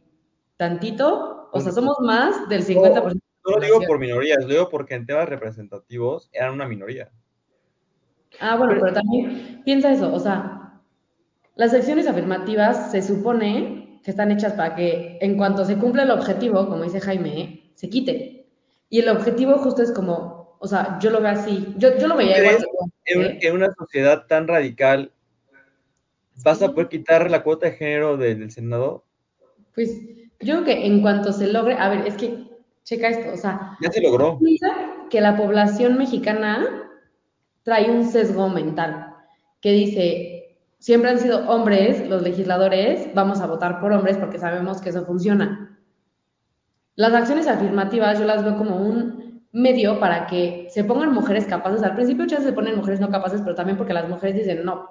[0.57, 2.93] tantito, o sea, somos más del 50%.
[2.93, 7.09] No, no lo digo por minorías, lo digo porque en temas representativos eran una minoría.
[8.41, 10.81] Ah, bueno, pero también piensa eso, o sea,
[11.55, 16.11] las acciones afirmativas se supone que están hechas para que en cuanto se cumpla el
[16.11, 18.47] objetivo, como dice Jaime, se quite.
[18.89, 22.17] Y el objetivo justo es como, o sea, yo lo veo así, yo, yo lo
[22.17, 22.65] veía igual.
[23.05, 25.11] En, una sociedad tan radical,
[26.43, 29.05] ¿vas a poder quitar la cuota de género del, Senado?
[29.75, 29.99] Pues
[30.39, 32.43] yo creo que en cuanto se logre, a ver, es que,
[32.83, 33.77] checa esto, o sea...
[33.81, 34.39] Ya se logró.
[35.11, 36.90] Que la población mexicana
[37.63, 39.15] trae un sesgo mental
[39.61, 44.81] que dice, siempre han sido hombres los legisladores, vamos a votar por hombres porque sabemos
[44.81, 45.77] que eso funciona.
[46.95, 51.83] Las acciones afirmativas yo las veo como un medio para que se pongan mujeres capaces.
[51.83, 54.89] Al principio ya se ponen mujeres no capaces, pero también porque las mujeres dicen, no,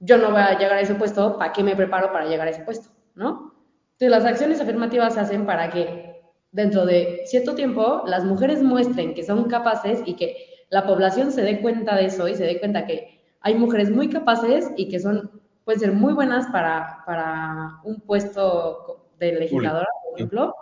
[0.00, 2.50] yo no voy a llegar a ese puesto, ¿para qué me preparo para llegar a
[2.50, 2.90] ese puesto?
[3.14, 3.54] ¿No?
[3.92, 9.14] Entonces las acciones afirmativas se hacen para que dentro de cierto tiempo las mujeres muestren
[9.14, 12.58] que son capaces y que la población se dé cuenta de eso y se dé
[12.58, 17.78] cuenta que hay mujeres muy capaces y que son, pueden ser muy buenas para, para
[17.84, 20.56] un puesto de legisladora, por ejemplo.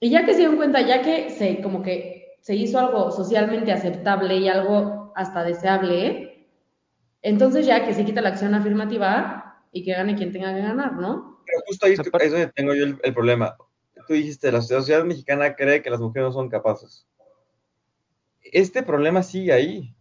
[0.00, 3.70] Y ya que se dieron cuenta, ya que se, como que se hizo algo socialmente
[3.70, 6.48] aceptable y algo hasta deseable,
[7.22, 10.94] entonces ya que se quita la acción afirmativa y que gane quien tenga que ganar,
[10.94, 11.44] ¿no?
[11.46, 13.56] Pero justo ahí es, donde tengo yo el, el problema.
[14.08, 17.07] Tú dijiste, la sociedad mexicana cree que las mujeres no son capaces
[18.52, 19.94] este problema sigue ahí.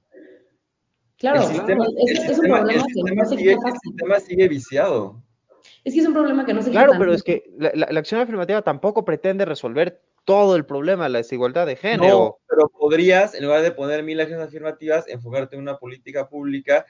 [1.17, 5.23] Claro, el sistema, es, un problema que no se sigue, El sistema sigue viciado.
[5.83, 8.61] Es que es un problema que no se Claro, pero es que la, acción afirmativa
[8.61, 12.07] tampoco pretende resolver todo el problema de la desigualdad de género.
[12.07, 16.85] No, pero podrías, en lugar de poner mil acciones afirmativas, enfocarte en una política pública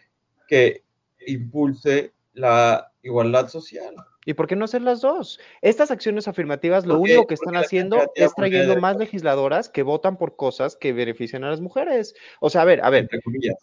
[0.47, 0.83] que
[1.25, 3.95] impulse la igualdad social.
[4.27, 5.39] ¿Y por qué no hacer las dos?
[5.61, 10.35] Estas acciones afirmativas lo único que están haciendo es trayendo más legisladoras que votan por
[10.35, 12.13] cosas que benefician a las mujeres.
[12.41, 13.03] O sea, a ver, a ver.
[13.03, 13.55] Entre comillas.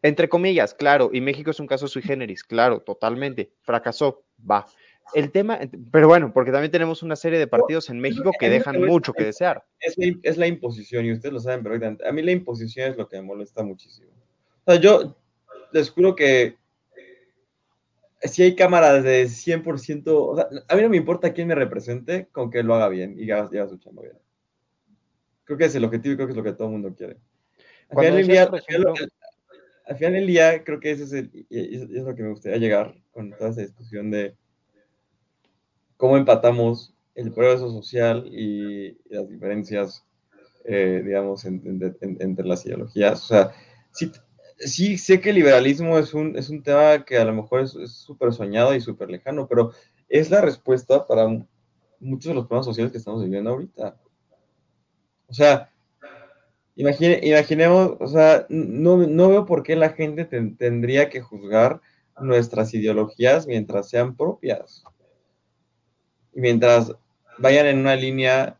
[0.00, 1.10] Entre comillas, claro.
[1.12, 3.52] Y México es un caso sui generis, claro, totalmente.
[3.60, 4.64] Fracasó, va.
[5.12, 5.60] El tema,
[5.92, 9.24] pero bueno, porque también tenemos una serie de partidos en México que dejan mucho que
[9.24, 9.62] desear.
[9.78, 12.08] Es la, imposición, y ustedes lo saben perfectamente.
[12.08, 14.08] A mí la imposición es lo que me molesta muchísimo.
[14.64, 15.18] O sea, yo
[15.72, 16.56] les juro que
[18.22, 22.28] si hay cámaras de 100%, o sea, a mí no me importa quién me represente
[22.32, 24.18] con que lo haga bien y haga, su chamba bien.
[25.44, 27.16] Creo que es el objetivo y creo que es lo que todo el mundo quiere.
[27.90, 28.50] Al final, del día,
[29.86, 32.94] al final del día, creo que ese es, el, es lo que me gustaría llegar
[33.12, 34.34] con toda esa discusión de
[35.96, 40.04] cómo empatamos el progreso social y, las diferencias,
[40.64, 43.24] eh, digamos, entre las ideologías.
[43.24, 43.52] O sea,
[43.92, 44.12] si,
[44.58, 47.72] sí sé que el liberalismo es un, es un tema que a lo mejor es
[47.92, 49.72] súper soñado y súper lejano, pero
[50.08, 51.28] es la respuesta para
[52.00, 53.96] muchos de los problemas sociales que estamos viviendo ahorita.
[55.28, 55.70] O sea,
[56.74, 61.80] imaginemos, o sea, no, no, veo por qué la gente tendría que juzgar
[62.20, 64.84] nuestras ideologías mientras sean propias.
[66.34, 66.92] Y mientras
[67.38, 68.58] vayan en una línea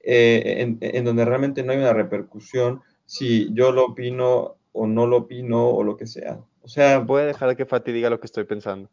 [0.00, 5.18] eh, en donde realmente no hay una repercusión si yo lo opino o no lo
[5.18, 6.38] opino o lo que sea.
[6.62, 8.90] O sea, voy a dejar que Fati diga lo que estoy pensando.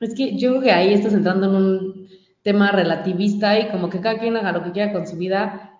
[0.00, 2.08] Es que yo creo que ahí estás entrando en un
[2.42, 5.78] tema relativista y como que cada quien haga lo que quiera con su vida.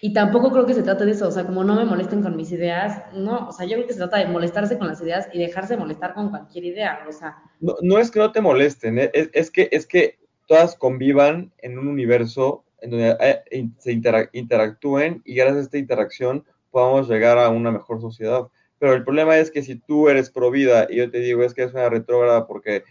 [0.00, 2.34] Y tampoco creo que se trate de eso, o sea, como no me molesten con
[2.34, 5.28] mis ideas, no, o sea, yo creo que se trata de molestarse con las ideas
[5.32, 7.36] y dejarse molestar con cualquier idea, o sea.
[7.60, 9.12] No, no es que no te molesten, ¿eh?
[9.12, 13.92] es, que, es que todas convivan en un universo en donde eh, se
[14.32, 18.48] interactúen y gracias a esta interacción podamos llegar a una mejor sociedad.
[18.82, 21.54] Pero el problema es que si tú eres pro vida y yo te digo es
[21.54, 22.82] que es una retrógrada porque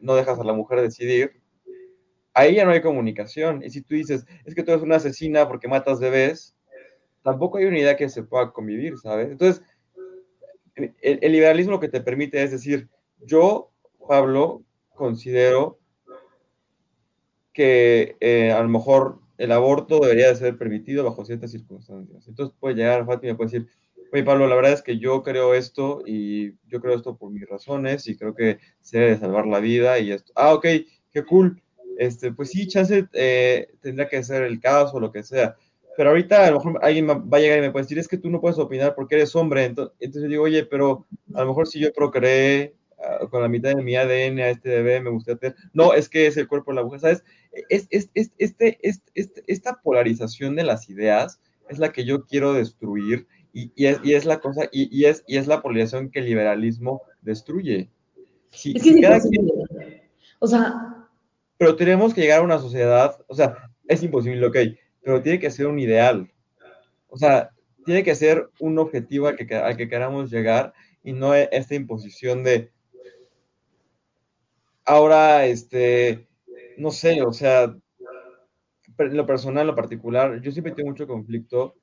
[0.00, 1.42] no dejas a la mujer decidir,
[2.34, 3.60] ahí ya no hay comunicación.
[3.64, 6.56] Y si tú dices, es que tú eres una asesina porque matas bebés,
[7.24, 9.28] tampoco hay unidad que se pueda convivir, ¿sabes?
[9.28, 9.60] Entonces,
[10.76, 12.88] el, liberalismo lo que te permite es decir,
[13.18, 13.72] yo,
[14.06, 14.62] Pablo,
[14.94, 15.80] considero
[17.52, 22.28] que eh, a lo mejor el aborto debería de ser permitido bajo ciertas circunstancias.
[22.28, 23.68] Entonces puede llegar Fátima y puede decir,
[24.12, 27.48] oye Pablo, la verdad es que yo creo esto y yo creo esto por mis
[27.48, 30.32] razones y creo que se debe salvar la vida y esto.
[30.36, 30.66] Ah, ok,
[31.12, 31.62] qué cool.
[31.98, 35.56] Este, pues sí, chance eh, tendría que ser el caso o lo que sea.
[35.96, 38.16] Pero ahorita a lo mejor alguien va a llegar y me puede decir, es que
[38.16, 39.64] tú no puedes opinar porque eres hombre.
[39.64, 43.48] Entonces, entonces yo digo, oye, pero a lo mejor si yo procreé uh, con la
[43.48, 45.56] mitad de mi ADN a este bebé, me gustaría tener...
[45.74, 47.24] No, es que es el cuerpo de la mujer, ¿sabes?
[47.68, 51.38] Es, es, es, este, este, esta polarización de las ideas
[51.68, 55.06] es la que yo quiero destruir y, y, es, y es, la cosa, y, y,
[55.06, 57.90] es, y es la polarización que el liberalismo destruye.
[58.50, 59.48] Si, es que si cada quien,
[60.38, 60.96] o sea...
[61.56, 64.56] Pero tenemos que llegar a una sociedad, o sea, es imposible, ok,
[65.02, 66.30] pero tiene que ser un ideal.
[67.08, 67.50] O sea,
[67.84, 70.72] tiene que ser un objetivo al que, al que queramos llegar
[71.02, 72.72] y no e, esta imposición de
[74.84, 76.26] ahora, este,
[76.78, 77.76] no sé, o sea,
[78.98, 81.76] en lo personal, en lo particular, yo siempre tengo mucho conflicto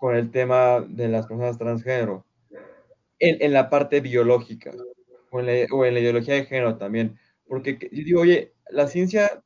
[0.00, 2.24] con el tema de las personas transgénero,
[3.18, 4.72] en, en la parte biológica,
[5.30, 8.88] o en, la, o en, la, ideología de género también, porque yo digo, oye, la
[8.88, 9.42] ciencia,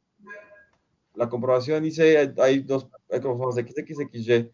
[1.16, 4.52] la comprobación dice, hay dos hay cromosomas XXXY,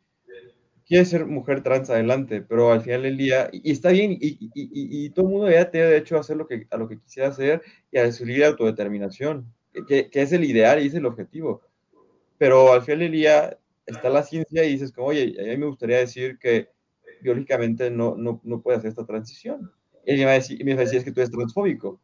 [0.87, 4.39] quiere ser mujer trans adelante, pero al final del día, y, y está bien, y,
[4.41, 6.99] y, y, todo el mundo ya tiene derecho a hacer lo que, a lo que
[6.99, 7.61] quisiera hacer
[7.93, 9.53] y a su libre autodeterminación,
[9.87, 11.61] que, que es el ideal y es el objetivo.
[12.39, 13.59] Pero al final del día,
[13.91, 16.68] está la ciencia y dices como, oye, a mí me gustaría decir que
[17.22, 19.72] biológicamente no, no, no puede hacer esta transición.
[20.07, 22.01] Y me va a decir, me va a decir es que tú eres transfóbico,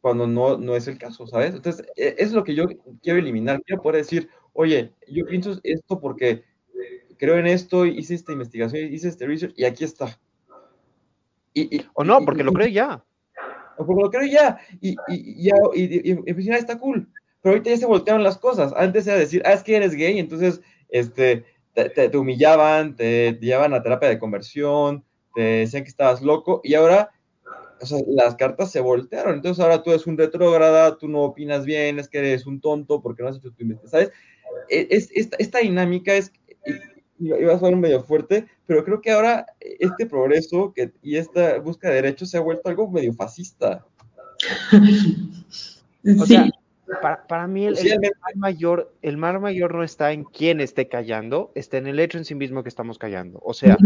[0.00, 1.54] cuando no, no es el caso, ¿sabes?
[1.54, 2.66] Entonces, e, es lo que yo
[3.02, 3.62] quiero eliminar.
[3.62, 6.44] Quiero poder decir, oye, yo pienso esto porque
[7.16, 10.18] creo en esto, hice esta investigación, hice este research y aquí está.
[11.52, 13.04] Y, y, o no, porque y, lo creo ya.
[13.78, 14.58] O porque lo creo ya.
[14.80, 17.08] Y, y, ya, y, está cool
[17.44, 18.72] pero ahorita ya se voltearon las cosas.
[18.74, 23.34] Antes era decir, ah, es que eres gay, entonces este, te, te, te humillaban, te,
[23.34, 27.10] te, llevaban a terapia de conversión, te decían que estabas loco, y ahora
[27.82, 29.34] o sea, las cartas se voltearon.
[29.34, 33.02] Entonces ahora tú eres un retrógrada, tú no opinas bien, es que eres un tonto
[33.02, 33.90] porque no has hecho tu investigación.
[33.90, 34.12] ¿Sabes?
[34.70, 36.32] E, es, esta, esta dinámica es,
[37.18, 41.90] iba a sonar medio fuerte, pero creo que ahora este progreso que, y esta búsqueda
[41.90, 43.84] de derechos se ha vuelto algo medio fascista.
[46.20, 46.50] O sea,
[47.00, 50.88] para, para mí el, el, mal mayor, el mal mayor no está en quién esté
[50.88, 53.40] callando, está en el hecho en sí mismo que estamos callando.
[53.42, 53.76] O sea,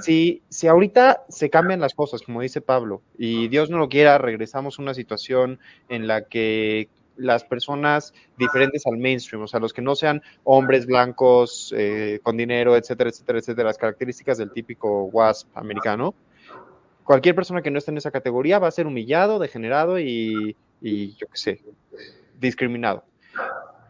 [0.00, 4.18] si, si ahorita se cambian las cosas, como dice Pablo, y Dios no lo quiera,
[4.18, 9.72] regresamos a una situación en la que las personas diferentes al mainstream, o sea, los
[9.72, 15.04] que no sean hombres blancos, eh, con dinero, etcétera, etcétera, etcétera, las características del típico
[15.04, 16.14] WASP americano,
[17.04, 21.14] cualquier persona que no esté en esa categoría va a ser humillado, degenerado y, y
[21.14, 21.60] yo qué sé,
[22.42, 23.04] discriminado.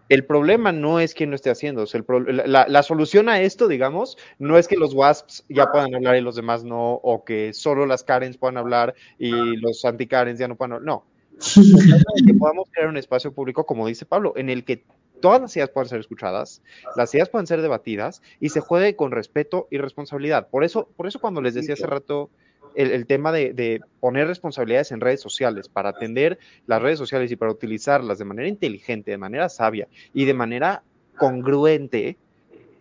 [0.09, 1.83] El problema no es quién lo esté haciendo.
[1.83, 5.67] O sea, el la, la, solución a esto, digamos, no es que los WASPs ya
[5.73, 9.85] puedan hablar y los demás no, o que solo las Karens puedan hablar y los
[9.85, 10.87] anti-Karens ya no puedan hablar.
[10.87, 11.07] No.
[12.27, 14.85] que podamos crear un espacio público, como dice Pablo, en el que
[15.23, 16.63] todas las ideas puedan ser escuchadas,
[16.95, 20.49] las ideas puedan ser debatidas y se juegue con respeto y responsabilidad.
[20.51, 22.29] Por eso, por eso cuando les decía hace rato
[22.75, 27.31] el, el tema de, de, poner responsabilidades en redes sociales, para atender las redes sociales
[27.31, 30.83] y para utilizarlas de manera inteligente, de manera sabia y de manera
[31.17, 32.17] congruente,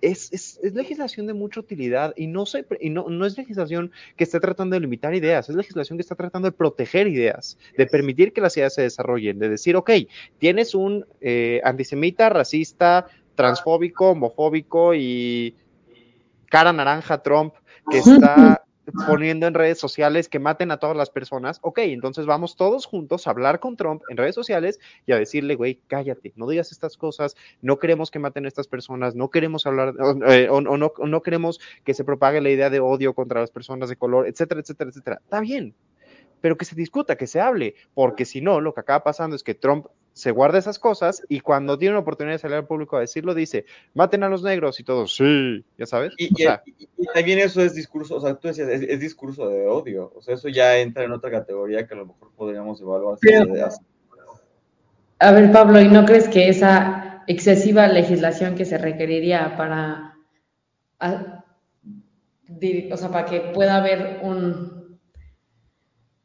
[0.01, 3.91] es, es, es, legislación de mucha utilidad y, no, se, y no, no, es legislación
[4.17, 7.85] que esté tratando de limitar ideas, es legislación que está tratando de proteger ideas, de
[7.85, 9.91] permitir que las ideas se desarrollen, de decir, ok,
[10.39, 15.55] tienes un eh, antisemita, racista, transfóbico, homofóbico y
[16.49, 17.53] cara naranja Trump
[17.89, 18.63] que está
[19.07, 23.27] poniendo en redes sociales que maten a todas las personas, ok, entonces vamos todos juntos
[23.27, 26.97] a hablar con Trump en redes sociales y a decirle, güey, cállate, no digas estas
[26.97, 29.93] cosas, no queremos que maten a estas personas, no queremos hablar,
[30.27, 33.41] eh, o, o, no, o no queremos que se propague la idea de odio contra
[33.41, 35.19] las personas de color, etcétera, etcétera, etcétera.
[35.23, 35.75] Está bien,
[36.41, 39.43] pero que se discuta, que se hable, porque si no, lo que acaba pasando es
[39.43, 42.97] que Trump se guarda esas cosas y cuando tiene una oportunidad de salir al público
[42.97, 46.14] a decirlo, dice, maten a los negros y todos, sí, ya sabes.
[46.18, 48.99] Y, o sea, y, y, también eso es discurso, o sea, tú decías, es, es,
[48.99, 52.32] discurso de odio, o sea, eso ya entra en otra categoría que a lo mejor
[52.36, 53.18] podríamos evaluar.
[53.22, 53.53] Pero,
[55.20, 60.18] a ver, Pablo, ¿y no crees que esa excesiva legislación que se requeriría para,
[60.99, 61.45] a,
[62.91, 64.99] o sea, para que pueda haber un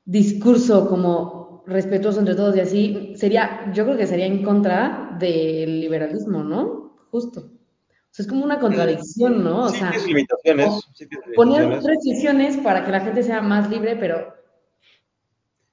[0.07, 1.36] discurso como
[1.67, 6.97] respetuoso entre todos y así, sería, yo creo que sería en contra del liberalismo, ¿no?
[7.11, 7.41] Justo.
[7.41, 9.65] O sea, es como una contradicción, ¿no?
[9.65, 10.67] O sí, sea, tienes limitaciones.
[10.69, 11.85] o sí tienes poner limitaciones.
[11.85, 14.35] restricciones para que la gente sea más libre, pero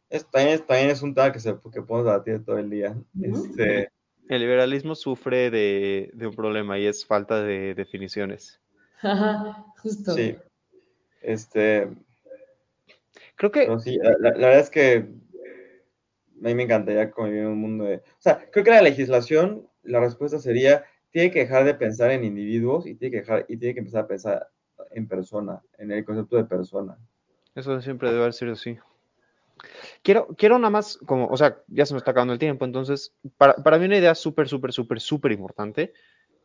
[0.10, 2.96] Es- también, es, también es un tema que, se, que podemos debatir todo el día.
[3.22, 3.90] Este,
[4.30, 8.60] El liberalismo sufre de, de un problema y es falta de definiciones.
[9.02, 10.14] ajá, justo.
[10.14, 10.36] sí.
[11.22, 11.88] Este,
[13.36, 15.08] Creo que pero sí, la, la- la verdad es que
[16.44, 17.98] a mí me encantaría convivir en un mundo de...
[17.98, 22.24] O sea, creo que la legislación, la respuesta sería, tiene que dejar de pensar en
[22.24, 24.50] individuos y tiene que, dejar, y tiene que empezar a pensar
[24.92, 26.98] en persona, en el concepto de persona.
[27.56, 28.78] Eso siempre debe sido así.
[30.02, 33.14] Quiero, quiero nada más, como, o sea, ya se me está acabando el tiempo, entonces,
[33.38, 35.94] para, para mí una idea súper, súper, súper, súper importante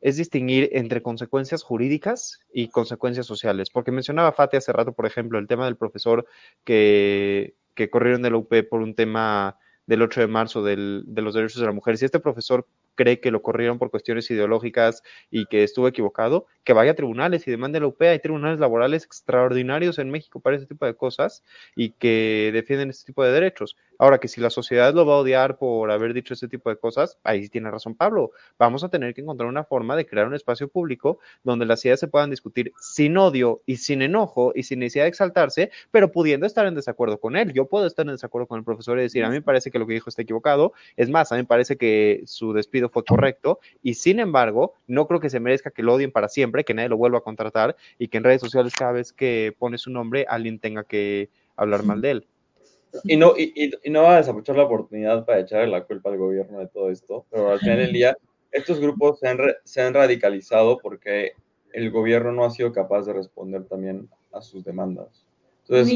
[0.01, 3.70] es distinguir entre consecuencias jurídicas y consecuencias sociales.
[3.70, 6.26] Porque mencionaba Fati hace rato, por ejemplo, el tema del profesor
[6.64, 9.59] que, que corrieron de la UP por un tema
[9.89, 11.97] del 8 de marzo del, de los derechos de la mujer.
[11.97, 12.68] Si este profesor
[12.99, 17.46] cree que lo corrieron por cuestiones ideológicas y que estuvo equivocado, que vaya a tribunales
[17.46, 18.03] y demande la UP.
[18.03, 21.44] Hay tribunales laborales extraordinarios en México para ese tipo de cosas
[21.76, 23.76] y que defienden este tipo de derechos.
[24.01, 26.76] Ahora que si la sociedad lo va a odiar por haber dicho este tipo de
[26.76, 28.32] cosas, ahí sí tiene razón Pablo.
[28.59, 32.01] Vamos a tener que encontrar una forma de crear un espacio público donde las ideas
[32.01, 36.46] se puedan discutir sin odio y sin enojo y sin necesidad de exaltarse, pero pudiendo
[36.46, 37.53] estar en desacuerdo con él.
[37.53, 39.78] Yo puedo estar en desacuerdo con el profesor y decir, a mí me parece que
[39.78, 40.72] lo que dijo está equivocado.
[40.96, 45.07] Es más, a mí me parece que su despido fue correcto y sin embargo, no
[45.07, 47.76] creo que se merezca que lo odien para siempre, que nadie lo vuelva a contratar
[47.99, 51.84] y que en redes sociales cada vez que pone su nombre alguien tenga que hablar
[51.84, 52.26] mal de él.
[53.05, 56.11] Y no, y, y- y no va a desaprovechar la oportunidad para echarle la culpa
[56.11, 58.16] al gobierno de todo esto, pero al final del día,
[58.51, 61.32] estos grupos se han, ra- se han radicalizado porque
[61.74, 65.26] el gobierno no ha sido capaz de responder también a sus demandas.
[65.68, 65.89] Entonces,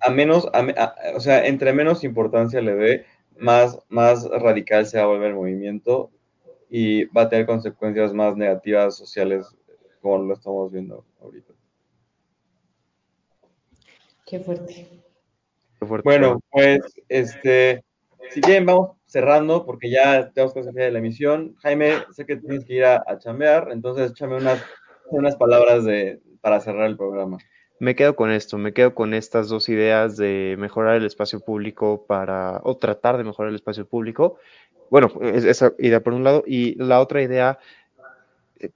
[0.00, 3.06] a menos, a a- o sea, entre menos importancia le dé,
[3.38, 6.10] más, más radical se va a volver el movimiento
[6.70, 9.46] y va a tener consecuencias más negativas sociales
[10.00, 11.52] como lo estamos viendo ahorita.
[14.24, 14.88] Qué fuerte.
[15.78, 16.08] Qué fuerte.
[16.08, 17.84] Bueno, pues, este,
[18.30, 21.54] si quieren, vamos cerrando porque ya tenemos que salir de la emisión.
[21.58, 24.62] Jaime, sé que tienes que ir a, a chambear, entonces échame unas,
[25.10, 27.38] unas palabras de, para cerrar el programa.
[27.78, 32.06] Me quedo con esto, me quedo con estas dos ideas de mejorar el espacio público
[32.06, 34.38] para, o tratar de mejorar el espacio público.
[34.90, 37.58] Bueno, es- esa idea por un lado, y la otra idea,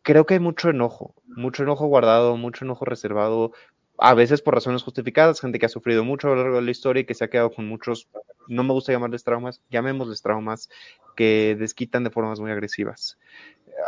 [0.02, 3.52] creo que hay mucho enojo, mucho enojo guardado, mucho enojo reservado,
[3.98, 6.70] a veces por razones justificadas, gente que ha sufrido mucho a lo largo de la
[6.70, 8.08] historia y que se ha quedado con muchos,
[8.48, 10.68] no me gusta llamarles traumas, llamémosles traumas,
[11.16, 13.18] que desquitan de formas muy agresivas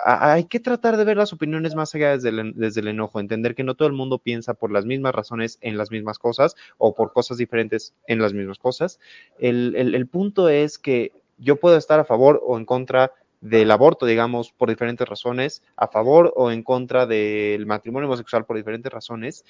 [0.04, 3.54] hay que tratar de ver las opiniones más allá desde el, desde el enojo, entender
[3.54, 6.94] que no todo el mundo piensa por las mismas razones en las mismas cosas o
[6.94, 8.98] por cosas diferentes en las mismas cosas.
[9.38, 13.70] El, el- el punto es que yo puedo estar a favor o en contra del
[13.72, 18.92] aborto, digamos, por diferentes razones, a favor o en contra del matrimonio homosexual por diferentes
[18.92, 19.44] razones.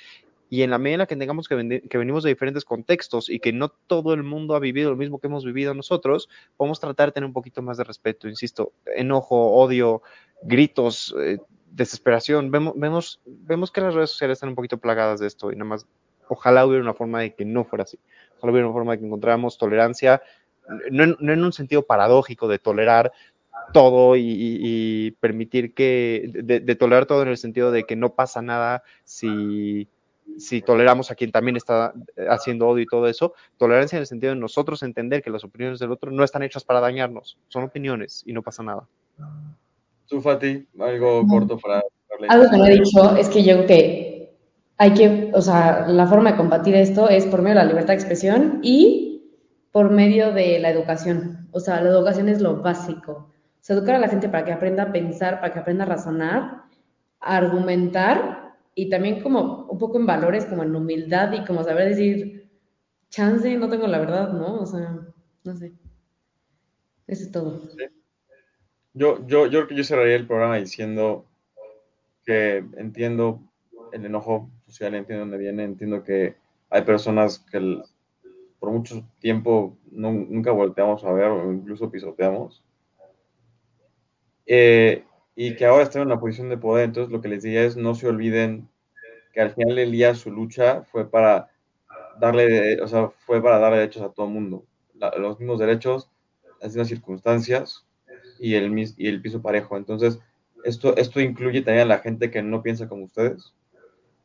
[0.53, 3.41] Y en la medida en la que tengamos que, que venimos de diferentes contextos y
[3.41, 6.29] que no todo el mundo ha vivido lo mismo que hemos vivido nosotros,
[6.59, 10.03] podemos tratar de tener un poquito más de respeto, insisto, enojo, odio,
[10.43, 11.39] gritos, eh,
[11.71, 12.51] desesperación.
[12.51, 15.71] Vemos, vemos, vemos que las redes sociales están un poquito plagadas de esto y nada
[15.71, 15.87] más,
[16.29, 17.99] ojalá hubiera una forma de que no fuera así.
[18.37, 20.21] Ojalá hubiera una forma de que encontráramos tolerancia,
[20.91, 23.11] no no en un sentido paradójico de tolerar
[23.73, 28.83] todo y, permitir que, de tolerar todo en el sentido de que no pasa nada
[29.05, 29.89] si,
[30.39, 31.93] si toleramos a quien también está
[32.29, 35.79] haciendo odio y todo eso, tolerancia en el sentido de nosotros entender que las opiniones
[35.79, 38.87] del otro no están hechas para dañarnos, son opiniones y no pasa nada.
[40.07, 41.83] Tú, Fati, algo corto para...
[42.29, 44.37] Algo que no he dicho es que yo creo que
[44.79, 47.95] hay que, o sea, la forma de combatir esto es por medio de la libertad
[47.95, 49.13] de expresión y
[49.71, 51.49] por medio de la educación.
[51.53, 53.13] O sea, la educación es lo básico.
[53.13, 55.89] O sea, educar a la gente para que aprenda a pensar, para que aprenda a
[55.89, 56.63] razonar,
[57.21, 58.42] a argumentar
[58.75, 62.51] y también como un poco en valores, como en humildad y como saber decir,
[63.11, 64.61] chance, no tengo la verdad, ¿no?
[64.61, 64.99] O sea,
[65.45, 65.73] no sé.
[67.07, 67.61] Eso es todo.
[68.95, 71.27] Yo, yo, yo creo que yo cerraría el programa diciendo
[72.25, 73.41] que entiendo
[73.93, 76.37] el enojo social, entiendo dónde viene, entiendo que
[76.71, 77.83] hay personas que
[78.59, 82.63] por mucho tiempo nunca volteamos a ver o incluso pisoteamos.
[84.47, 85.05] Eh,
[85.35, 87.77] y que ahora están en una posición de poder, entonces lo que les diría es
[87.77, 88.69] no se olviden
[89.33, 91.51] que al final del día su lucha fue para
[92.21, 94.65] darle, o sea, fue para dar derechos a todo el mundo,
[94.95, 96.11] La- los mismos derechos,
[96.61, 97.87] las mismas circunstancias
[98.39, 99.77] y el, y el piso parejo.
[99.77, 100.19] Entonces,
[100.65, 103.55] esto, esto incluye también a la gente que no piensa como ustedes.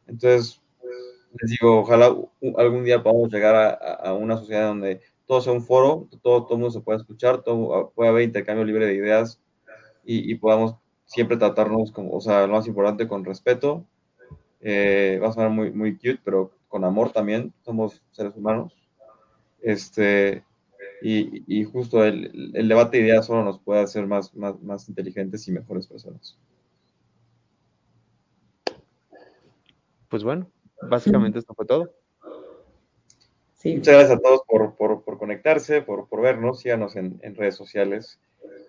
[0.08, 0.62] Entonces,
[1.42, 2.16] les digo, ojalá
[2.58, 6.72] algún día podamos llegar a, una sociedad donde todo sea un foro, todo, todo mundo
[6.72, 9.42] se pueda escuchar, todo, puede haber intercambio libre de ideas
[10.06, 10.76] y, podamos
[11.08, 13.86] siempre tratarnos como, o sea, lo más importante, con respeto.
[14.62, 18.74] Eh, va a sonar muy, muy cute, pero con amor también, somos seres humanos.
[19.62, 20.44] Este,
[21.02, 25.48] y, justo el, el, debate de ideas solo nos puede hacer más, más, más inteligentes
[25.48, 26.38] y mejores personas.
[30.10, 30.50] Pues bueno,
[30.82, 31.92] básicamente esto fue todo.
[33.64, 36.62] Muchas gracias a todos por, por, por conectarse, por, por, vernos.
[36.62, 38.20] Síganos en, en redes sociales.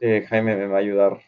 [0.01, 1.21] Eh, Jaime me va a ayudar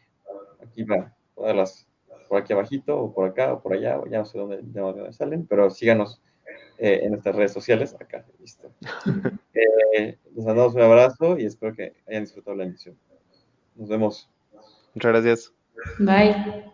[0.63, 1.87] aquí para ponerlas
[2.29, 5.47] por aquí abajito, o por acá, o por allá, ya no sé dónde, dónde salen,
[5.47, 6.23] pero síganos
[6.79, 7.97] eh, en nuestras redes sociales.
[7.99, 8.71] Acá, listo.
[9.55, 12.97] eh, les mandamos un abrazo y espero que hayan disfrutado la emisión.
[13.75, 14.31] Nos vemos.
[14.95, 15.55] Muchas gracias.
[15.99, 16.71] Bye.